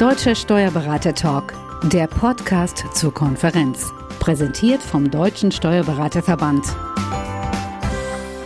Deutscher 0.00 0.34
Steuerberater 0.34 1.14
Talk, 1.14 1.52
der 1.82 2.06
Podcast 2.06 2.86
zur 2.94 3.12
Konferenz. 3.12 3.92
Präsentiert 4.18 4.80
vom 4.80 5.10
Deutschen 5.10 5.52
Steuerberaterverband. 5.52 6.64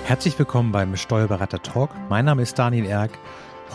Herzlich 0.02 0.36
willkommen 0.36 0.72
beim 0.72 0.96
Steuerberater 0.96 1.62
Talk. 1.62 1.90
Mein 2.08 2.24
Name 2.24 2.42
ist 2.42 2.58
Daniel 2.58 2.86
Erck. 2.86 3.12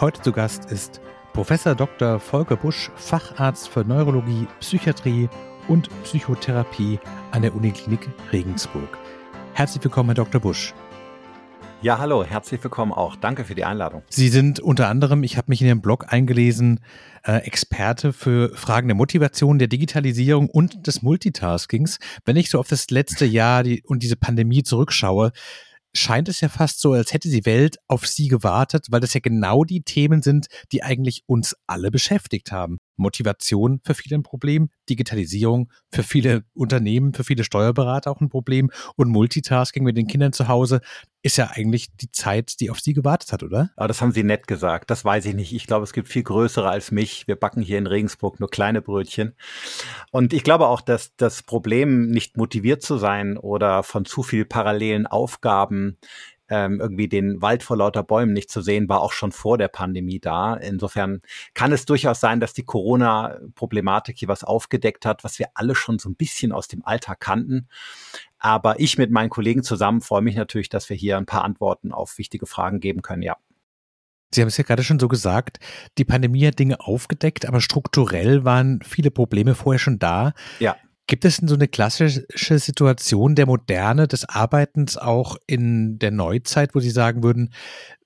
Heute 0.01 0.21
zu 0.21 0.33
Gast 0.33 0.69
ist 0.69 0.99
Professor 1.31 1.73
Dr. 1.73 2.19
Volker 2.19 2.57
Busch, 2.57 2.91
Facharzt 2.97 3.69
für 3.69 3.85
Neurologie, 3.85 4.45
Psychiatrie 4.59 5.29
und 5.69 5.87
Psychotherapie 6.03 6.99
an 7.31 7.43
der 7.43 7.55
Uniklinik 7.55 8.09
Regensburg. 8.33 8.97
Herzlich 9.53 9.81
willkommen, 9.81 10.09
Herr 10.09 10.25
Dr. 10.25 10.41
Busch. 10.41 10.73
Ja, 11.81 11.97
hallo, 11.97 12.25
herzlich 12.25 12.61
willkommen 12.61 12.91
auch. 12.91 13.15
Danke 13.15 13.45
für 13.45 13.55
die 13.55 13.63
Einladung. 13.63 14.01
Sie 14.09 14.27
sind 14.27 14.59
unter 14.59 14.89
anderem, 14.89 15.23
ich 15.23 15.37
habe 15.37 15.45
mich 15.47 15.61
in 15.61 15.67
Ihrem 15.67 15.79
Blog 15.79 16.11
eingelesen, 16.11 16.81
Experte 17.37 18.11
für 18.13 18.55
Fragen 18.55 18.87
der 18.87 18.95
Motivation, 18.95 19.59
der 19.59 19.67
Digitalisierung 19.67 20.49
und 20.49 20.87
des 20.87 21.01
Multitaskings. 21.01 21.99
Wenn 22.25 22.35
ich 22.35 22.49
so 22.49 22.59
auf 22.59 22.67
das 22.67 22.89
letzte 22.89 23.25
Jahr 23.25 23.63
die, 23.63 23.83
und 23.85 24.03
diese 24.03 24.15
Pandemie 24.15 24.63
zurückschaue, 24.63 25.31
scheint 25.93 26.29
es 26.29 26.41
ja 26.41 26.49
fast 26.49 26.81
so, 26.81 26.93
als 26.93 27.13
hätte 27.13 27.29
die 27.29 27.45
Welt 27.45 27.77
auf 27.87 28.07
Sie 28.07 28.27
gewartet, 28.27 28.87
weil 28.89 28.99
das 28.99 29.13
ja 29.13 29.19
genau 29.21 29.63
die 29.63 29.81
Themen 29.81 30.21
sind, 30.21 30.47
die 30.71 30.83
eigentlich 30.83 31.23
uns 31.27 31.55
alle 31.67 31.91
beschäftigt 31.91 32.51
haben. 32.51 32.78
Motivation 32.99 33.81
für 33.83 33.93
viele 33.93 34.17
ein 34.17 34.23
Problem, 34.23 34.69
Digitalisierung 34.89 35.71
für 35.91 36.03
viele 36.03 36.43
Unternehmen, 36.53 37.13
für 37.13 37.23
viele 37.23 37.43
Steuerberater 37.43 38.11
auch 38.11 38.21
ein 38.21 38.29
Problem 38.29 38.69
und 38.95 39.09
Multitasking 39.09 39.83
mit 39.83 39.97
den 39.97 40.07
Kindern 40.07 40.33
zu 40.33 40.47
Hause 40.47 40.81
ist 41.21 41.37
ja 41.37 41.49
eigentlich 41.53 41.89
die 41.97 42.11
Zeit, 42.11 42.59
die 42.59 42.69
auf 42.69 42.79
Sie 42.79 42.93
gewartet 42.93 43.33
hat, 43.33 43.43
oder? 43.43 43.71
Aber 43.75 43.87
das 43.89 44.01
haben 44.01 44.13
Sie 44.13 44.23
nett 44.23 44.47
gesagt. 44.47 44.89
Das 44.89 45.03
weiß 45.03 45.25
ich 45.25 45.35
nicht. 45.35 45.53
Ich 45.53 45.67
glaube, 45.67 45.83
es 45.83 45.91
gibt 45.91 46.07
viel 46.07 46.23
größere 46.23 46.69
als 46.69 46.91
mich. 46.91 47.27
Wir 47.27 47.35
backen 47.35 47.61
hier 47.61 47.77
in 47.77 47.87
Regensburg 47.87 48.39
nur 48.39 48.49
kleine 48.49 48.81
Brötchen. 48.81 49.35
Und 50.11 50.31
ich 50.31 50.43
glaube 50.43 50.67
auch, 50.67 50.79
dass 50.79 51.15
das 51.17 51.43
Problem, 51.43 52.09
nicht 52.09 52.37
motiviert 52.37 52.83
zu 52.83 52.97
sein 52.97 53.37
oder 53.37 53.83
von 53.83 54.05
zu 54.05 54.23
viel 54.23 54.45
parallelen 54.45 55.07
Aufgaben 55.07 55.97
ähm, 56.49 56.79
irgendwie 56.79 57.07
den 57.07 57.41
Wald 57.41 57.63
vor 57.63 57.77
lauter 57.77 58.03
Bäumen 58.03 58.33
nicht 58.33 58.49
zu 58.49 58.61
sehen, 58.61 58.89
war 58.89 59.01
auch 59.01 59.11
schon 59.11 59.31
vor 59.31 59.57
der 59.57 59.67
Pandemie 59.67 60.19
da. 60.19 60.55
Insofern 60.55 61.21
kann 61.53 61.71
es 61.71 61.85
durchaus 61.85 62.19
sein, 62.19 62.39
dass 62.39 62.53
die 62.53 62.63
Corona-Problematik 62.63 64.17
hier 64.17 64.27
was 64.27 64.43
aufgedeckt 64.43 65.05
hat, 65.05 65.23
was 65.23 65.39
wir 65.39 65.47
alle 65.53 65.75
schon 65.75 65.99
so 65.99 66.09
ein 66.09 66.15
bisschen 66.15 66.51
aus 66.51 66.67
dem 66.67 66.83
Alltag 66.85 67.19
kannten. 67.19 67.67
Aber 68.39 68.79
ich 68.79 68.97
mit 68.97 69.11
meinen 69.11 69.29
Kollegen 69.29 69.63
zusammen 69.63 70.01
freue 70.01 70.21
mich 70.21 70.35
natürlich, 70.35 70.69
dass 70.69 70.89
wir 70.89 70.95
hier 70.95 71.17
ein 71.17 71.25
paar 71.25 71.43
Antworten 71.43 71.91
auf 71.91 72.17
wichtige 72.17 72.45
Fragen 72.45 72.79
geben 72.79 73.01
können, 73.01 73.21
ja. 73.21 73.37
Sie 74.31 74.41
haben 74.41 74.47
es 74.49 74.57
ja 74.57 74.63
gerade 74.63 74.83
schon 74.83 74.99
so 74.99 75.07
gesagt, 75.07 75.57
die 75.97 76.05
Pandemie 76.05 76.45
hat 76.45 76.59
Dinge 76.59 76.79
aufgedeckt, 76.79 77.47
aber 77.47 77.61
strukturell 77.61 78.45
waren 78.45 78.79
viele 78.83 79.09
Probleme 79.09 79.55
vorher 79.55 79.79
schon 79.79 79.97
da. 79.97 80.33
Ja. 80.59 80.75
Gibt 81.09 81.25
es 81.25 81.37
denn 81.37 81.47
so 81.47 81.55
eine 81.55 81.67
klassische 81.67 82.59
Situation 82.59 83.33
der 83.33 83.47
Moderne, 83.47 84.07
des 84.07 84.29
Arbeitens 84.29 84.95
auch 84.95 85.37
in 85.47 85.97
der 85.97 86.11
Neuzeit, 86.11 86.75
wo 86.75 86.79
Sie 86.79 86.91
sagen 86.91 87.23
würden, 87.23 87.51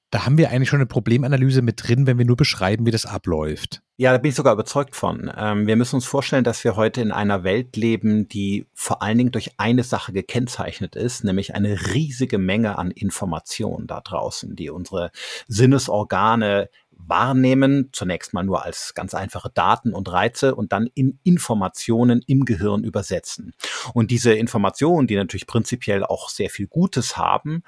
da 0.10 0.26
haben 0.26 0.38
wir 0.38 0.52
eigentlich 0.52 0.70
schon 0.70 0.80
eine 0.80 0.86
Problemanalyse 0.86 1.62
mit 1.62 1.86
drin, 1.86 2.08
wenn 2.08 2.18
wir 2.18 2.24
nur 2.24 2.38
beschreiben, 2.38 2.86
wie 2.86 2.92
das 2.92 3.06
abläuft? 3.06 3.82
Ja, 3.98 4.14
da 4.14 4.20
bin 4.20 4.30
ich 4.30 4.36
sogar 4.36 4.54
überzeugt 4.54 4.96
von. 4.96 5.30
Ähm, 5.36 5.68
wir 5.68 5.76
müssen 5.76 5.96
uns 5.96 6.06
vorstellen, 6.06 6.46
dass 6.46 6.64
wir 6.64 6.78
heute 6.78 7.02
in 7.02 7.12
einer 7.12 7.44
Welt 7.44 7.76
leben, 7.76 8.30
die 8.30 8.68
vor 8.74 9.02
allen 9.02 9.18
Dingen 9.18 9.32
durch 9.32 9.60
eine 9.60 9.84
Sache 9.84 10.14
gekennzeichnet 10.14 10.96
ist, 10.96 11.26
nämlich 11.26 11.56
eine 11.56 11.94
riesige 11.94 12.38
Menge 12.38 12.78
an 12.78 12.90
Informationen 12.90 13.86
da 13.86 14.00
draußen, 14.00 14.56
die 14.56 14.70
unsere 14.70 15.12
Sinnesorgane 15.48 16.70
wahrnehmen, 17.08 17.90
zunächst 17.92 18.34
mal 18.34 18.44
nur 18.44 18.64
als 18.64 18.94
ganz 18.94 19.14
einfache 19.14 19.50
Daten 19.50 19.94
und 19.94 20.12
Reize 20.12 20.56
und 20.56 20.72
dann 20.72 20.88
in 20.94 21.20
Informationen 21.24 22.22
im 22.28 22.46
Gehirn 22.46 22.84
übersetzen. 22.84 23.54
Und 23.94 24.12
diese 24.12 24.34
Informationen, 24.34 25.08
die 25.08 25.16
natürlich 25.16 25.48
prinzipiell 25.48 26.04
auch 26.04 26.30
sehr 26.30 26.50
viel 26.50 26.68
Gutes 26.68 27.18
haben, 27.18 27.64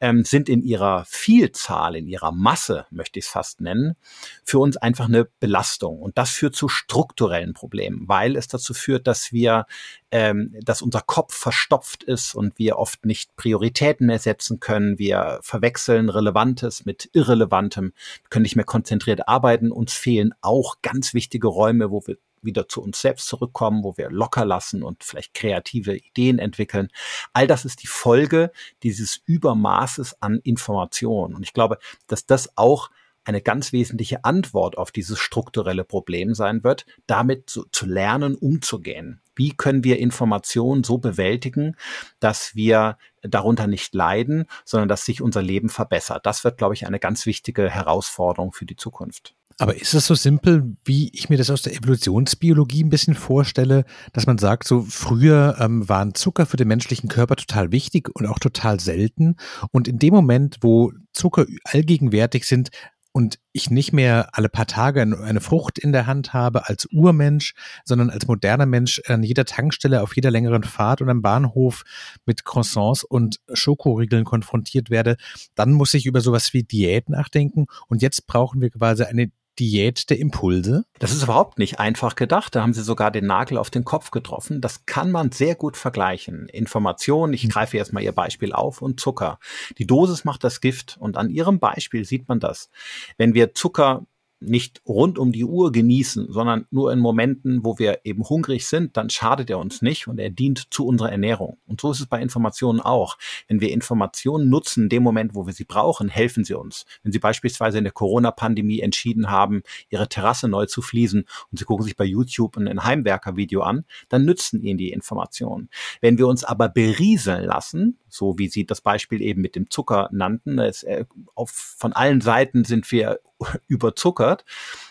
ähm, 0.00 0.24
sind 0.24 0.48
in 0.48 0.62
ihrer 0.62 1.04
Vielzahl, 1.06 1.96
in 1.96 2.06
ihrer 2.06 2.32
Masse, 2.32 2.86
möchte 2.90 3.18
ich 3.18 3.26
es 3.26 3.30
fast 3.30 3.60
nennen, 3.60 3.96
für 4.44 4.58
uns 4.58 4.76
einfach 4.76 5.08
eine 5.08 5.26
Belastung. 5.40 6.00
Und 6.00 6.18
das 6.18 6.30
führt 6.30 6.54
zu 6.54 6.68
strukturellen 6.68 7.54
Problemen, 7.54 8.08
weil 8.08 8.36
es 8.36 8.48
dazu 8.48 8.74
führt, 8.74 9.06
dass 9.06 9.32
wir 9.32 9.66
ähm, 10.12 10.54
dass 10.62 10.82
unser 10.82 11.00
Kopf 11.00 11.34
verstopft 11.34 12.02
ist 12.02 12.34
und 12.34 12.58
wir 12.58 12.78
oft 12.78 13.04
nicht 13.06 13.36
Prioritäten 13.36 14.06
mehr 14.06 14.18
setzen 14.18 14.60
können. 14.60 14.98
Wir 14.98 15.38
verwechseln 15.42 16.08
Relevantes 16.08 16.84
mit 16.84 17.10
Irrelevantem, 17.12 17.92
können 18.28 18.42
nicht 18.42 18.56
mehr 18.56 18.64
konzentriert 18.64 19.28
arbeiten. 19.28 19.70
Uns 19.70 19.92
fehlen 19.92 20.34
auch 20.40 20.76
ganz 20.82 21.14
wichtige 21.14 21.48
Räume, 21.48 21.90
wo 21.90 22.02
wir 22.06 22.16
wieder 22.42 22.68
zu 22.68 22.82
uns 22.82 23.00
selbst 23.00 23.26
zurückkommen, 23.26 23.84
wo 23.84 23.96
wir 23.96 24.10
locker 24.10 24.44
lassen 24.44 24.82
und 24.82 25.04
vielleicht 25.04 25.34
kreative 25.34 25.96
Ideen 25.96 26.38
entwickeln. 26.38 26.88
All 27.32 27.46
das 27.46 27.64
ist 27.64 27.82
die 27.82 27.86
Folge 27.86 28.50
dieses 28.82 29.20
Übermaßes 29.26 30.22
an 30.22 30.40
Informationen. 30.42 31.34
Und 31.34 31.42
ich 31.42 31.52
glaube, 31.52 31.78
dass 32.06 32.26
das 32.26 32.56
auch 32.56 32.90
eine 33.24 33.42
ganz 33.42 33.72
wesentliche 33.72 34.24
Antwort 34.24 34.78
auf 34.78 34.90
dieses 34.90 35.18
strukturelle 35.18 35.84
Problem 35.84 36.34
sein 36.34 36.64
wird, 36.64 36.86
damit 37.06 37.50
zu, 37.50 37.66
zu 37.70 37.86
lernen, 37.86 38.34
umzugehen. 38.34 39.20
Wie 39.40 39.56
können 39.56 39.84
wir 39.84 39.98
Informationen 39.98 40.84
so 40.84 40.98
bewältigen, 40.98 41.74
dass 42.18 42.54
wir 42.54 42.98
darunter 43.22 43.66
nicht 43.66 43.94
leiden, 43.94 44.44
sondern 44.66 44.90
dass 44.90 45.06
sich 45.06 45.22
unser 45.22 45.40
Leben 45.40 45.70
verbessert? 45.70 46.26
Das 46.26 46.44
wird, 46.44 46.58
glaube 46.58 46.74
ich, 46.74 46.86
eine 46.86 46.98
ganz 46.98 47.24
wichtige 47.24 47.70
Herausforderung 47.70 48.52
für 48.52 48.66
die 48.66 48.76
Zukunft. 48.76 49.34
Aber 49.56 49.74
ist 49.74 49.94
es 49.94 50.06
so 50.06 50.14
simpel, 50.14 50.76
wie 50.84 51.10
ich 51.14 51.30
mir 51.30 51.38
das 51.38 51.48
aus 51.48 51.62
der 51.62 51.74
Evolutionsbiologie 51.74 52.84
ein 52.84 52.90
bisschen 52.90 53.14
vorstelle, 53.14 53.86
dass 54.12 54.26
man 54.26 54.36
sagt, 54.36 54.68
so 54.68 54.82
früher 54.82 55.56
ähm, 55.58 55.88
waren 55.88 56.14
Zucker 56.14 56.44
für 56.44 56.58
den 56.58 56.68
menschlichen 56.68 57.08
Körper 57.08 57.36
total 57.36 57.72
wichtig 57.72 58.10
und 58.14 58.26
auch 58.26 58.38
total 58.38 58.78
selten. 58.78 59.36
Und 59.72 59.88
in 59.88 59.98
dem 59.98 60.12
Moment, 60.12 60.58
wo 60.60 60.92
Zucker 61.14 61.46
allgegenwärtig 61.64 62.44
sind, 62.46 62.68
und 63.12 63.38
ich 63.52 63.70
nicht 63.70 63.92
mehr 63.92 64.28
alle 64.32 64.48
paar 64.48 64.66
Tage 64.66 65.02
eine 65.02 65.40
Frucht 65.40 65.78
in 65.78 65.92
der 65.92 66.06
Hand 66.06 66.32
habe 66.32 66.68
als 66.68 66.86
Urmensch, 66.92 67.54
sondern 67.84 68.10
als 68.10 68.26
moderner 68.26 68.66
Mensch 68.66 69.00
an 69.06 69.22
jeder 69.22 69.44
Tankstelle, 69.44 70.02
auf 70.02 70.14
jeder 70.14 70.30
längeren 70.30 70.62
Fahrt 70.62 71.00
und 71.00 71.08
am 71.08 71.22
Bahnhof 71.22 71.82
mit 72.26 72.44
Croissants 72.44 73.02
und 73.02 73.40
Schokoriegeln 73.52 74.24
konfrontiert 74.24 74.90
werde, 74.90 75.16
dann 75.54 75.72
muss 75.72 75.94
ich 75.94 76.06
über 76.06 76.20
sowas 76.20 76.52
wie 76.52 76.62
Diät 76.62 77.08
nachdenken. 77.08 77.66
Und 77.88 78.02
jetzt 78.02 78.26
brauchen 78.26 78.60
wir 78.60 78.70
quasi 78.70 79.02
eine 79.04 79.30
Diät 79.58 80.10
der 80.10 80.18
Impulse? 80.18 80.84
Das 80.98 81.12
ist 81.12 81.22
überhaupt 81.22 81.58
nicht 81.58 81.78
einfach 81.78 82.14
gedacht. 82.14 82.54
Da 82.54 82.62
haben 82.62 82.72
Sie 82.72 82.82
sogar 82.82 83.10
den 83.10 83.26
Nagel 83.26 83.58
auf 83.58 83.70
den 83.70 83.84
Kopf 83.84 84.10
getroffen. 84.10 84.60
Das 84.60 84.86
kann 84.86 85.10
man 85.10 85.32
sehr 85.32 85.54
gut 85.54 85.76
vergleichen. 85.76 86.48
Information, 86.48 87.32
ich 87.32 87.42
hm. 87.42 87.50
greife 87.50 87.76
jetzt 87.76 87.92
mal 87.92 88.02
Ihr 88.02 88.12
Beispiel 88.12 88.52
auf, 88.52 88.82
und 88.82 89.00
Zucker. 89.00 89.38
Die 89.78 89.86
Dosis 89.86 90.24
macht 90.24 90.44
das 90.44 90.60
Gift. 90.60 90.96
Und 90.98 91.16
an 91.16 91.30
Ihrem 91.30 91.58
Beispiel 91.58 92.04
sieht 92.04 92.28
man 92.28 92.40
das. 92.40 92.70
Wenn 93.18 93.34
wir 93.34 93.54
Zucker 93.54 94.06
nicht 94.40 94.82
rund 94.86 95.18
um 95.18 95.32
die 95.32 95.44
Uhr 95.44 95.70
genießen, 95.70 96.32
sondern 96.32 96.66
nur 96.70 96.92
in 96.92 96.98
Momenten, 96.98 97.64
wo 97.64 97.78
wir 97.78 98.00
eben 98.04 98.28
hungrig 98.28 98.66
sind, 98.66 98.96
dann 98.96 99.10
schadet 99.10 99.50
er 99.50 99.58
uns 99.58 99.82
nicht 99.82 100.08
und 100.08 100.18
er 100.18 100.30
dient 100.30 100.72
zu 100.72 100.86
unserer 100.86 101.12
Ernährung. 101.12 101.58
Und 101.66 101.80
so 101.80 101.90
ist 101.90 102.00
es 102.00 102.06
bei 102.06 102.20
Informationen 102.20 102.80
auch. 102.80 103.18
Wenn 103.48 103.60
wir 103.60 103.70
Informationen 103.70 104.48
nutzen, 104.48 104.84
in 104.84 104.88
dem 104.88 105.02
Moment, 105.02 105.34
wo 105.34 105.46
wir 105.46 105.52
sie 105.52 105.64
brauchen, 105.64 106.08
helfen 106.08 106.44
sie 106.44 106.54
uns. 106.54 106.86
Wenn 107.02 107.12
Sie 107.12 107.18
beispielsweise 107.18 107.78
in 107.78 107.84
der 107.84 107.92
Corona-Pandemie 107.92 108.80
entschieden 108.80 109.30
haben, 109.30 109.62
Ihre 109.90 110.08
Terrasse 110.08 110.48
neu 110.48 110.66
zu 110.66 110.82
fließen 110.82 111.24
und 111.50 111.58
Sie 111.58 111.64
gucken 111.64 111.84
sich 111.84 111.96
bei 111.96 112.04
YouTube 112.04 112.56
ein 112.56 112.84
Heimwerker-Video 112.84 113.62
an, 113.62 113.84
dann 114.08 114.24
nützen 114.24 114.62
Ihnen 114.62 114.78
die 114.78 114.92
Informationen. 114.92 115.68
Wenn 116.00 116.18
wir 116.18 116.26
uns 116.26 116.44
aber 116.44 116.68
berieseln 116.68 117.44
lassen, 117.44 117.98
so 118.08 118.38
wie 118.38 118.48
Sie 118.48 118.64
das 118.64 118.80
Beispiel 118.80 119.20
eben 119.20 119.42
mit 119.42 119.54
dem 119.54 119.70
Zucker 119.70 120.08
nannten, 120.12 120.58
es, 120.58 120.82
äh, 120.82 121.04
auf, 121.34 121.50
von 121.50 121.92
allen 121.92 122.20
Seiten 122.20 122.64
sind 122.64 122.90
wir 122.90 123.20
überzuckert, 123.68 124.44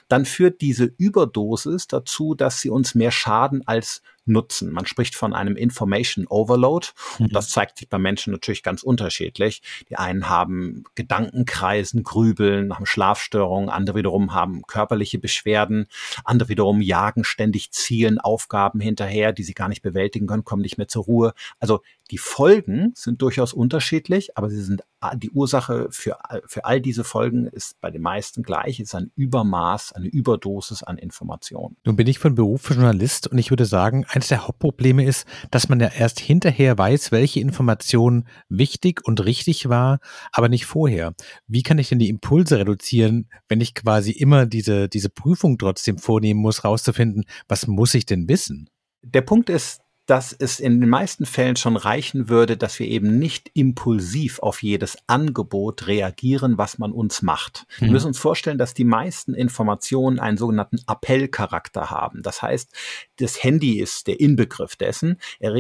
dann 0.10 0.26
führt 0.26 0.62
diese 0.62 0.86
Überdosis 0.98 1.88
dazu, 1.88 2.36
dass 2.36 2.60
sie 2.60 2.70
uns 2.70 2.96
mehr 2.96 3.12
schaden 3.12 3.66
als 3.66 4.02
nutzen. 4.30 4.72
Man 4.72 4.86
spricht 4.86 5.16
von 5.16 5.34
einem 5.34 5.56
Information 5.56 6.28
Overload 6.28 6.88
und 7.20 7.32
mhm. 7.32 7.34
das 7.34 7.50
zeigt 7.50 7.78
sich 7.78 7.90
bei 7.90 7.98
Menschen 7.98 8.32
natürlich 8.32 8.64
ganz 8.64 8.84
unterschiedlich. 8.84 9.62
Die 9.90 9.98
einen 9.98 10.30
haben 10.30 10.84
Gedankenkreisen, 10.96 12.04
Grübeln, 12.04 12.74
haben 12.74 12.86
Schlafstörungen, 12.86 13.70
andere 13.70 13.98
wiederum 13.98 14.34
haben 14.34 14.62
körperliche 14.64 15.20
Beschwerden, 15.20 15.88
andere 16.24 16.50
wiederum 16.50 16.82
jagen 16.82 17.24
ständig 17.24 17.72
Zielen, 17.72 18.20
Aufgaben 18.20 18.80
hinterher, 18.80 19.34
die 19.34 19.44
sie 19.44 19.54
gar 19.54 19.68
nicht 19.68 19.82
bewältigen 19.82 20.28
können, 20.28 20.46
kommen 20.46 20.62
nicht 20.62 20.78
mehr 20.78 20.88
zur 20.88 21.04
Ruhe. 21.04 21.34
Also 21.60 21.82
die 22.12 22.18
Folgen 22.18 22.94
sind 22.96 23.22
durchaus 23.22 23.54
unterschiedlich, 23.54 24.38
aber 24.38 24.50
sie 24.50 24.62
sind 24.62 24.84
die 25.16 25.30
Ursache 25.32 25.88
für, 25.92 26.18
für 26.46 26.66
all 26.66 26.82
diese 26.82 27.04
Folgen 27.04 27.48
ist 27.48 27.80
bei 27.80 27.90
den 27.90 28.02
meisten 28.02 28.44
gleich, 28.44 28.80
ist 28.80 28.96
ein 28.96 29.12
Übermaß, 29.16 29.94
eine 30.00 30.10
Überdosis 30.10 30.84
an 30.84 30.98
Informationen. 30.98 31.78
Nun 31.86 31.96
bin 31.96 32.08
ich 32.08 32.20
von 32.20 32.36
Beruf 32.36 32.70
Journalist 32.70 33.28
und 33.28 33.38
ich 33.38 33.50
würde 33.50 33.66
sagen, 33.66 34.06
eines 34.10 34.30
der 34.30 34.48
Hauptprobleme 34.48 35.04
ist, 35.06 35.28
dass 35.52 35.70
man 35.70 35.80
ja 35.80 35.88
erst 35.88 36.20
hinterher 36.20 36.78
weiß, 36.78 37.12
welche 37.12 37.40
Information 37.40 38.26
wichtig 38.50 39.02
und 39.06 39.24
richtig 39.26 39.70
war, 39.70 40.00
aber 40.32 40.50
nicht 40.50 40.66
vorher. 40.66 41.14
Wie 41.48 41.64
kann 41.64 41.78
ich 41.78 41.90
denn 41.90 42.00
die 42.00 42.10
Impulse 42.10 42.60
reduzieren, 42.60 43.30
wenn 43.48 43.62
ich 43.62 43.76
quasi 43.76 44.12
immer 44.12 44.46
diese, 44.46 44.90
diese 44.90 45.10
Prüfung 45.10 45.58
trotzdem 45.58 45.98
vornehmen 45.98 46.40
muss, 46.40 46.64
rauszufinden, 46.64 47.26
was 47.48 47.68
muss 47.68 47.94
ich 47.94 48.06
denn 48.06 48.28
wissen? 48.28 48.70
Der 49.02 49.22
Punkt 49.22 49.50
ist, 49.50 49.82
dass 50.10 50.34
es 50.34 50.60
in 50.60 50.82
den 50.82 50.90
meisten 50.90 51.28
Fällen 51.28 51.56
schon 51.56 51.78
reichen 51.78 52.30
würde, 52.30 52.58
dass 52.58 52.80
wir 52.80 52.88
eben 52.88 53.20
nicht 53.20 53.52
impulsiv 53.54 54.40
auf 54.40 54.64
jedes 54.64 54.98
Angebot 55.06 55.86
reagieren, 55.86 56.58
was 56.58 56.80
man 56.80 56.92
uns 56.92 57.22
macht. 57.22 57.68
Mhm. 57.80 57.86
Wir 57.86 57.92
müssen 57.92 58.08
uns 58.08 58.18
vorstellen, 58.18 58.58
dass 58.58 58.74
die 58.74 58.86
meisten 58.86 59.36
Informationen 59.36 60.20
einen 60.20 60.38
sogenannten 60.38 60.80
Appellcharakter 60.88 61.92
haben. 61.92 62.24
Das 62.24 62.42
heißt, 62.42 62.74
das 63.18 63.44
Handy 63.44 63.80
ist 63.80 64.08
der 64.08 64.20
Inbegriff 64.20 64.76
dessen. 64.76 65.18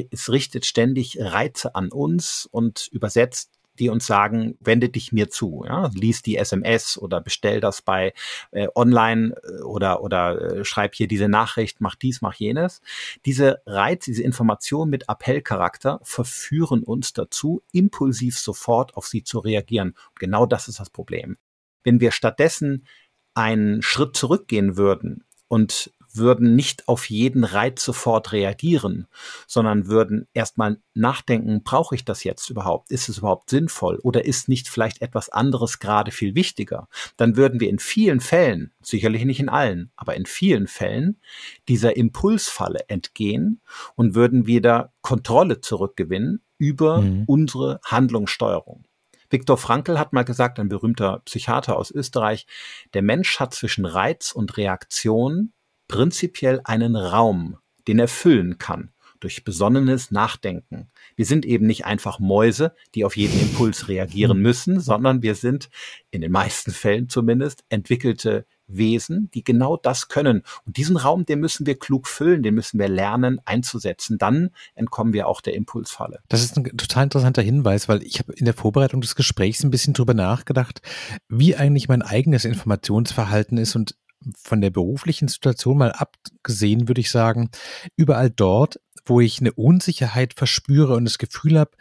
Es 0.09 0.29
richtet 0.29 0.65
ständig 0.65 1.19
Reize 1.19 1.75
an 1.75 1.91
uns 1.91 2.47
und 2.49 2.87
übersetzt 2.91 3.58
die 3.79 3.89
uns 3.89 4.05
sagen, 4.05 4.57
wende 4.59 4.89
dich 4.89 5.11
mir 5.11 5.29
zu, 5.29 5.63
ja? 5.65 5.89
lies 5.93 6.21
die 6.21 6.37
SMS 6.37 6.97
oder 6.97 7.21
bestell 7.21 7.59
das 7.59 7.81
bei 7.81 8.13
äh, 8.51 8.67
online 8.75 9.35
äh, 9.43 9.61
oder, 9.61 10.01
oder 10.03 10.59
äh, 10.59 10.65
schreib 10.65 10.95
hier 10.95 11.07
diese 11.07 11.29
Nachricht, 11.29 11.81
mach 11.81 11.95
dies, 11.95 12.21
mach 12.21 12.33
jenes. 12.33 12.81
Diese 13.25 13.61
Reiz, 13.65 14.05
diese 14.05 14.23
Information 14.23 14.89
mit 14.89 15.09
Appellcharakter 15.09 15.99
verführen 16.03 16.83
uns 16.83 17.13
dazu, 17.13 17.63
impulsiv 17.71 18.37
sofort 18.37 18.95
auf 18.95 19.07
sie 19.07 19.23
zu 19.23 19.39
reagieren. 19.39 19.89
Und 20.09 20.19
genau 20.19 20.45
das 20.45 20.67
ist 20.67 20.79
das 20.79 20.89
Problem. 20.89 21.37
Wenn 21.83 21.99
wir 21.99 22.11
stattdessen 22.11 22.85
einen 23.33 23.81
Schritt 23.81 24.15
zurückgehen 24.17 24.75
würden 24.75 25.23
und 25.47 25.93
würden 26.13 26.55
nicht 26.55 26.87
auf 26.87 27.09
jeden 27.09 27.43
Reiz 27.43 27.83
sofort 27.83 28.31
reagieren, 28.31 29.07
sondern 29.47 29.87
würden 29.87 30.27
erstmal 30.33 30.79
nachdenken, 30.93 31.63
brauche 31.63 31.95
ich 31.95 32.05
das 32.05 32.23
jetzt 32.23 32.49
überhaupt? 32.49 32.91
Ist 32.91 33.09
es 33.09 33.19
überhaupt 33.19 33.49
sinnvoll? 33.49 33.99
Oder 34.03 34.25
ist 34.25 34.49
nicht 34.49 34.67
vielleicht 34.69 35.01
etwas 35.01 35.29
anderes 35.29 35.79
gerade 35.79 36.11
viel 36.11 36.35
wichtiger? 36.35 36.87
Dann 37.17 37.35
würden 37.35 37.59
wir 37.59 37.69
in 37.69 37.79
vielen 37.79 38.19
Fällen, 38.19 38.73
sicherlich 38.81 39.25
nicht 39.25 39.39
in 39.39 39.49
allen, 39.49 39.91
aber 39.95 40.15
in 40.15 40.25
vielen 40.25 40.67
Fällen 40.67 41.19
dieser 41.67 41.95
Impulsfalle 41.95 42.87
entgehen 42.87 43.61
und 43.95 44.15
würden 44.15 44.47
wieder 44.47 44.93
Kontrolle 45.01 45.61
zurückgewinnen 45.61 46.41
über 46.57 47.01
mhm. 47.01 47.23
unsere 47.27 47.79
Handlungssteuerung. 47.85 48.83
Viktor 49.29 49.57
Frankl 49.57 49.99
hat 49.99 50.11
mal 50.11 50.25
gesagt, 50.25 50.59
ein 50.59 50.69
berühmter 50.69 51.21
Psychiater 51.25 51.77
aus 51.77 51.91
Österreich, 51.91 52.47
der 52.93 53.03
Mensch 53.03 53.39
hat 53.39 53.53
zwischen 53.53 53.85
Reiz 53.85 54.31
und 54.31 54.57
Reaktion 54.57 55.53
prinzipiell 55.89 56.61
einen 56.63 56.95
Raum, 56.95 57.57
den 57.89 57.99
er 57.99 58.07
füllen 58.07 58.57
kann 58.57 58.91
durch 59.19 59.43
besonnenes 59.43 60.11
Nachdenken. 60.11 60.89
Wir 61.17 61.25
sind 61.25 61.45
eben 61.45 61.67
nicht 61.67 61.85
einfach 61.85 62.19
Mäuse, 62.19 62.73
die 62.95 63.03
auf 63.03 63.17
jeden 63.17 63.37
Impuls 63.37 63.89
reagieren 63.89 64.39
müssen, 64.41 64.79
sondern 64.79 65.21
wir 65.21 65.35
sind 65.35 65.69
in 66.09 66.21
den 66.21 66.31
meisten 66.31 66.71
Fällen 66.71 67.09
zumindest 67.09 67.65
entwickelte 67.67 68.45
Wesen, 68.67 69.29
die 69.33 69.43
genau 69.43 69.77
das 69.77 70.07
können. 70.09 70.43
Und 70.65 70.77
diesen 70.77 70.95
Raum, 70.95 71.25
den 71.25 71.39
müssen 71.39 71.65
wir 71.65 71.77
klug 71.77 72.07
füllen, 72.07 72.43
den 72.43 72.53
müssen 72.53 72.79
wir 72.79 72.87
lernen 72.87 73.41
einzusetzen. 73.43 74.17
Dann 74.19 74.51
entkommen 74.75 75.11
wir 75.11 75.27
auch 75.27 75.41
der 75.41 75.55
Impulsfalle. 75.55 76.19
Das 76.29 76.43
ist 76.43 76.55
ein 76.55 76.63
total 76.77 77.05
interessanter 77.05 77.41
Hinweis, 77.41 77.89
weil 77.89 78.03
ich 78.03 78.19
habe 78.19 78.33
in 78.33 78.45
der 78.45 78.53
Vorbereitung 78.53 79.01
des 79.01 79.15
Gesprächs 79.15 79.63
ein 79.63 79.71
bisschen 79.71 79.93
drüber 79.93 80.13
nachgedacht, 80.13 80.81
wie 81.27 81.55
eigentlich 81.55 81.89
mein 81.89 82.03
eigenes 82.03 82.45
Informationsverhalten 82.45 83.57
ist 83.57 83.75
und 83.75 83.95
von 84.37 84.61
der 84.61 84.69
beruflichen 84.69 85.27
Situation 85.27 85.77
mal 85.77 85.91
abgesehen, 85.91 86.87
würde 86.87 87.01
ich 87.01 87.11
sagen, 87.11 87.49
überall 87.95 88.29
dort, 88.29 88.79
wo 89.05 89.21
ich 89.21 89.39
eine 89.39 89.53
Unsicherheit 89.53 90.33
verspüre 90.33 90.95
und 90.95 91.05
das 91.05 91.17
Gefühl 91.17 91.57
habe, 91.57 91.71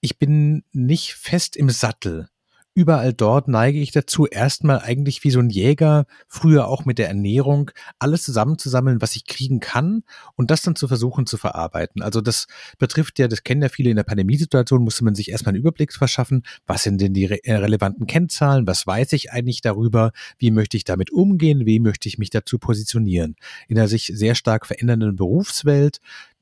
ich 0.00 0.18
bin 0.18 0.64
nicht 0.72 1.14
fest 1.14 1.56
im 1.56 1.70
Sattel 1.70 2.28
überall 2.80 3.12
dort 3.12 3.46
neige 3.46 3.78
ich 3.78 3.92
dazu, 3.92 4.26
erstmal 4.26 4.78
eigentlich 4.78 5.22
wie 5.22 5.30
so 5.30 5.38
ein 5.38 5.50
Jäger, 5.50 6.06
früher 6.28 6.66
auch 6.66 6.86
mit 6.86 6.96
der 6.96 7.08
Ernährung, 7.08 7.70
alles 7.98 8.22
zusammenzusammeln, 8.22 9.02
was 9.02 9.16
ich 9.16 9.26
kriegen 9.26 9.60
kann 9.60 10.02
und 10.34 10.50
das 10.50 10.62
dann 10.62 10.76
zu 10.76 10.88
versuchen 10.88 11.26
zu 11.26 11.36
verarbeiten. 11.36 12.00
Also 12.00 12.22
das 12.22 12.46
betrifft 12.78 13.18
ja, 13.18 13.28
das 13.28 13.44
kennen 13.44 13.60
ja 13.60 13.68
viele 13.68 13.90
in 13.90 13.96
der 13.96 14.04
Pandemiesituation, 14.04 14.82
musste 14.82 15.04
man 15.04 15.14
sich 15.14 15.30
erstmal 15.30 15.50
einen 15.50 15.60
Überblick 15.60 15.92
verschaffen, 15.92 16.42
was 16.66 16.84
sind 16.84 17.02
denn 17.02 17.12
die 17.12 17.26
re 17.26 17.44
äh, 17.44 17.56
relevanten 17.56 18.06
Kennzahlen, 18.06 18.66
was 18.66 18.86
weiß 18.86 19.12
ich 19.12 19.30
eigentlich 19.30 19.60
darüber, 19.60 20.12
wie 20.38 20.50
möchte 20.50 20.78
ich 20.78 20.84
damit 20.84 21.10
umgehen, 21.10 21.66
wie 21.66 21.80
möchte 21.80 22.08
ich 22.08 22.16
mich 22.16 22.30
dazu 22.30 22.58
positionieren. 22.58 23.36
In 23.68 23.76
der 23.76 23.88
sich 23.88 24.10
sehr 24.14 24.34
stark 24.34 24.66
verändernden 24.66 25.16
Berufswelt 25.16 26.00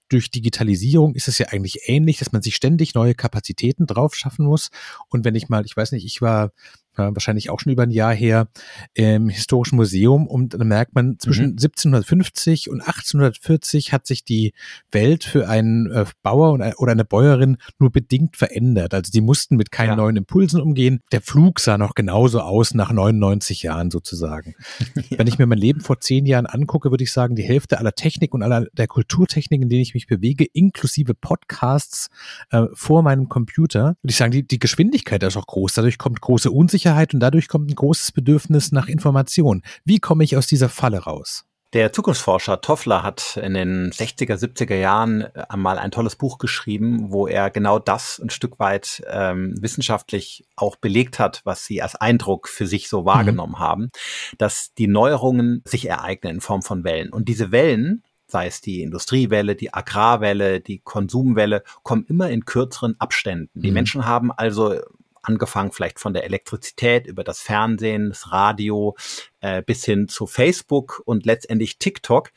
durch 0.08 0.30
Digitalisierung 0.30 1.14
ist 1.14 1.28
es 1.28 1.38
ja 1.38 1.46
eigentlich 1.48 1.88
ähnlich, 1.88 2.18
dass 2.18 2.32
man 2.32 2.42
sich 2.42 2.56
ständig 2.56 2.94
neue 2.94 3.14
Kapazitäten 3.14 3.86
drauf 3.86 4.14
schaffen 4.14 4.46
muss. 4.46 4.70
Und 5.08 5.24
wenn 5.24 5.34
ich 5.34 5.48
mal, 5.48 5.64
ich 5.64 5.76
weiß 5.76 5.92
nicht, 5.92 6.04
ich 6.04 6.20
war 6.20 6.52
ja, 6.98 7.14
wahrscheinlich 7.14 7.50
auch 7.50 7.60
schon 7.60 7.72
über 7.72 7.84
ein 7.84 7.90
Jahr 7.90 8.12
her, 8.12 8.48
im 8.94 9.28
Historischen 9.28 9.76
Museum. 9.76 10.26
Und 10.26 10.54
da 10.54 10.64
merkt 10.64 10.94
man, 10.94 11.18
zwischen 11.18 11.44
mhm. 11.44 11.52
1750 11.52 12.68
und 12.68 12.80
1840 12.80 13.92
hat 13.92 14.06
sich 14.06 14.24
die 14.24 14.52
Welt 14.90 15.24
für 15.24 15.48
einen 15.48 15.90
äh, 15.90 16.04
Bauer 16.22 16.52
oder 16.52 16.92
eine 16.92 17.04
Bäuerin 17.04 17.56
nur 17.78 17.90
bedingt 17.90 18.36
verändert. 18.36 18.94
Also 18.94 19.12
die 19.12 19.20
mussten 19.20 19.56
mit 19.56 19.70
keinen 19.70 19.90
ja. 19.90 19.96
neuen 19.96 20.16
Impulsen 20.16 20.60
umgehen. 20.60 21.00
Der 21.12 21.20
Flug 21.20 21.60
sah 21.60 21.78
noch 21.78 21.94
genauso 21.94 22.40
aus 22.40 22.74
nach 22.74 22.92
99 22.92 23.62
Jahren 23.62 23.90
sozusagen. 23.90 24.54
ja. 24.94 25.18
Wenn 25.18 25.26
ich 25.26 25.38
mir 25.38 25.46
mein 25.46 25.58
Leben 25.58 25.80
vor 25.80 26.00
zehn 26.00 26.26
Jahren 26.26 26.46
angucke, 26.46 26.90
würde 26.90 27.04
ich 27.04 27.12
sagen, 27.12 27.36
die 27.36 27.42
Hälfte 27.42 27.78
aller 27.78 27.92
Technik 27.92 28.34
und 28.34 28.42
aller 28.42 28.66
der 28.72 28.88
Kulturtechnik, 28.88 29.62
in 29.62 29.68
denen 29.68 29.82
ich 29.82 29.94
mich 29.94 30.06
bewege, 30.06 30.44
inklusive 30.44 31.14
Podcasts 31.14 32.08
äh, 32.50 32.66
vor 32.72 33.02
meinem 33.02 33.28
Computer, 33.28 33.96
würde 34.02 34.10
ich 34.10 34.16
sagen, 34.16 34.32
die, 34.32 34.46
die 34.46 34.58
Geschwindigkeit 34.58 35.22
ist 35.22 35.36
auch 35.36 35.46
groß. 35.46 35.74
Dadurch 35.74 35.98
kommt 35.98 36.20
große 36.20 36.50
Unsicherheit 36.50 36.87
Unsicherheit 36.88 37.14
und 37.14 37.20
dadurch 37.20 37.48
kommt 37.48 37.70
ein 37.70 37.74
großes 37.74 38.12
Bedürfnis 38.12 38.72
nach 38.72 38.88
Information. 38.88 39.62
Wie 39.84 39.98
komme 39.98 40.24
ich 40.24 40.36
aus 40.36 40.46
dieser 40.46 40.68
Falle 40.68 41.00
raus? 41.00 41.44
Der 41.74 41.92
Zukunftsforscher 41.92 42.62
Toffler 42.62 43.02
hat 43.02 43.36
in 43.36 43.52
den 43.52 43.90
60er, 43.90 44.36
70er 44.36 44.74
Jahren 44.74 45.20
äh, 45.20 45.44
einmal 45.50 45.78
ein 45.78 45.90
tolles 45.90 46.16
Buch 46.16 46.38
geschrieben, 46.38 47.12
wo 47.12 47.26
er 47.26 47.50
genau 47.50 47.78
das 47.78 48.18
ein 48.18 48.30
Stück 48.30 48.58
weit 48.58 49.02
ähm, 49.06 49.54
wissenschaftlich 49.60 50.46
auch 50.56 50.76
belegt 50.76 51.18
hat, 51.18 51.42
was 51.44 51.66
sie 51.66 51.82
als 51.82 51.94
Eindruck 51.94 52.48
für 52.48 52.66
sich 52.66 52.88
so 52.88 53.04
wahrgenommen 53.04 53.56
mhm. 53.56 53.58
haben, 53.58 53.90
dass 54.38 54.72
die 54.78 54.86
Neuerungen 54.86 55.62
sich 55.66 55.86
ereignen 55.86 56.36
in 56.36 56.40
Form 56.40 56.62
von 56.62 56.84
Wellen. 56.84 57.12
Und 57.12 57.28
diese 57.28 57.52
Wellen, 57.52 58.02
sei 58.26 58.46
es 58.46 58.62
die 58.62 58.80
Industriewelle, 58.80 59.54
die 59.54 59.74
Agrarwelle, 59.74 60.60
die 60.60 60.78
Konsumwelle, 60.78 61.62
kommen 61.82 62.06
immer 62.08 62.30
in 62.30 62.46
kürzeren 62.46 62.98
Abständen. 62.98 63.60
Die 63.60 63.68
mhm. 63.68 63.74
Menschen 63.74 64.06
haben 64.06 64.32
also 64.32 64.80
angefangen 65.28 65.72
vielleicht 65.72 66.00
von 66.00 66.14
der 66.14 66.24
Elektrizität 66.24 67.06
über 67.06 67.22
das 67.22 67.40
Fernsehen, 67.40 68.08
das 68.08 68.32
Radio 68.32 68.96
äh, 69.40 69.62
bis 69.62 69.84
hin 69.84 70.08
zu 70.08 70.26
Facebook 70.26 71.02
und 71.04 71.26
letztendlich 71.26 71.78
TikTok 71.78 72.30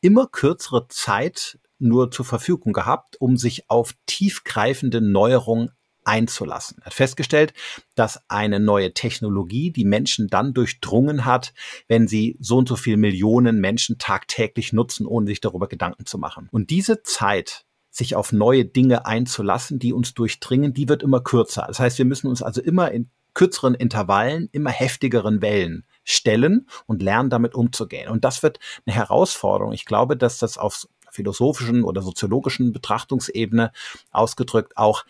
immer 0.00 0.28
kürzere 0.28 0.86
Zeit 0.88 1.58
nur 1.78 2.10
zur 2.10 2.24
Verfügung 2.24 2.72
gehabt, 2.72 3.20
um 3.20 3.36
sich 3.36 3.68
auf 3.68 3.94
tiefgreifende 4.06 5.00
Neuerungen 5.00 5.72
einzulassen. 6.04 6.78
Er 6.80 6.86
hat 6.86 6.94
festgestellt, 6.94 7.52
dass 7.96 8.22
eine 8.30 8.60
neue 8.60 8.94
Technologie 8.94 9.72
die 9.72 9.84
Menschen 9.84 10.28
dann 10.28 10.54
durchdrungen 10.54 11.24
hat, 11.24 11.52
wenn 11.88 12.06
sie 12.06 12.36
so 12.38 12.58
und 12.58 12.68
so 12.68 12.76
viele 12.76 12.96
Millionen 12.96 13.60
Menschen 13.60 13.98
tagtäglich 13.98 14.72
nutzen, 14.72 15.04
ohne 15.04 15.26
sich 15.26 15.40
darüber 15.40 15.66
Gedanken 15.66 16.06
zu 16.06 16.16
machen. 16.16 16.48
Und 16.52 16.70
diese 16.70 17.02
Zeit 17.02 17.65
sich 17.96 18.14
auf 18.14 18.30
neue 18.32 18.66
Dinge 18.66 19.06
einzulassen, 19.06 19.78
die 19.78 19.94
uns 19.94 20.12
durchdringen, 20.12 20.74
die 20.74 20.88
wird 20.88 21.02
immer 21.02 21.20
kürzer. 21.20 21.64
Das 21.66 21.80
heißt, 21.80 21.96
wir 21.96 22.04
müssen 22.04 22.28
uns 22.28 22.42
also 22.42 22.60
immer 22.60 22.90
in 22.90 23.10
kürzeren 23.32 23.74
Intervallen, 23.74 24.48
immer 24.52 24.70
heftigeren 24.70 25.40
Wellen 25.40 25.84
stellen 26.04 26.68
und 26.86 27.02
lernen, 27.02 27.30
damit 27.30 27.54
umzugehen. 27.54 28.10
Und 28.10 28.24
das 28.24 28.42
wird 28.42 28.60
eine 28.84 28.94
Herausforderung. 28.94 29.72
Ich 29.72 29.86
glaube, 29.86 30.16
dass 30.16 30.38
das 30.38 30.58
auf 30.58 30.86
philosophischen 31.10 31.84
oder 31.84 32.02
soziologischen 32.02 32.72
Betrachtungsebene 32.72 33.72
ausgedrückt 34.10 34.76
auch 34.76 35.04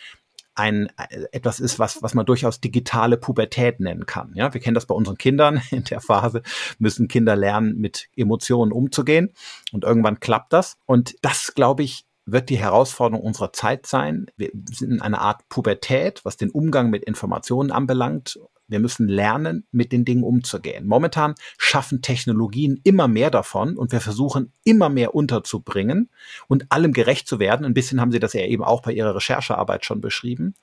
ein 0.55 0.89
etwas 1.33 1.61
ist, 1.61 1.79
was 1.79 2.03
was 2.03 2.15
man 2.15 2.25
durchaus 2.25 2.61
digitale 2.61 3.19
Pubertät 3.19 3.79
nennen 3.79 4.07
kann. 4.07 4.33
Ja, 4.35 4.55
wir 4.55 4.61
kennen 4.61 4.75
das 4.75 4.87
bei 4.87 4.95
unseren 4.95 5.19
Kindern. 5.19 5.61
In 5.71 5.85
der 5.85 6.01
Phase 6.01 6.43
müssen 6.79 7.09
Kinder 7.09 7.37
lernen, 7.37 7.77
mit 7.79 8.09
Emotionen 8.17 8.73
umzugehen 8.73 9.35
und 9.73 9.85
irgendwann 9.85 10.21
klappt 10.21 10.53
das. 10.53 10.79
Und 10.87 11.17
das, 11.23 11.55
glaube 11.55 11.83
ich, 11.83 12.06
wird 12.27 12.51
die 12.51 12.59
Herausforderung 12.59 13.25
unserer 13.25 13.53
Zeit 13.53 13.87
sein. 13.87 14.27
Wir 14.37 14.51
sind 14.71 14.91
in 14.91 15.01
einer 15.01 15.21
Art 15.21 15.49
Pubertät, 15.49 16.25
was 16.25 16.37
den 16.37 16.51
Umgang 16.51 16.91
mit 16.91 17.05
Informationen 17.05 17.71
anbelangt. 17.71 18.39
Wir 18.69 18.81
müssen 18.81 19.07
lernen, 19.07 19.65
mit 19.71 19.93
den 19.93 20.05
Dingen 20.05 20.25
umzugehen. 20.25 20.87
Momentan 20.89 21.37
schaffen 21.57 22.03
Technologien 22.03 22.81
immer 22.83 23.07
mehr 23.07 23.31
davon 23.31 23.77
und 23.77 23.93
wir 23.93 24.01
versuchen 24.01 24.53
immer 24.65 24.89
mehr 24.89 25.15
unterzubringen 25.15 26.11
und 26.49 26.67
allem 26.71 26.93
gerecht 26.93 27.29
zu 27.29 27.39
werden. 27.39 27.65
Ein 27.65 27.75
bisschen 27.75 28.01
haben 28.01 28.11
Sie 28.11 28.19
das 28.19 28.33
ja 28.33 28.45
eben 28.45 28.65
auch 28.65 28.83
bei 28.83 28.93
Ihrer 28.93 29.15
Recherchearbeit 29.15 29.85
schon 29.85 30.01
beschrieben. 30.01 30.55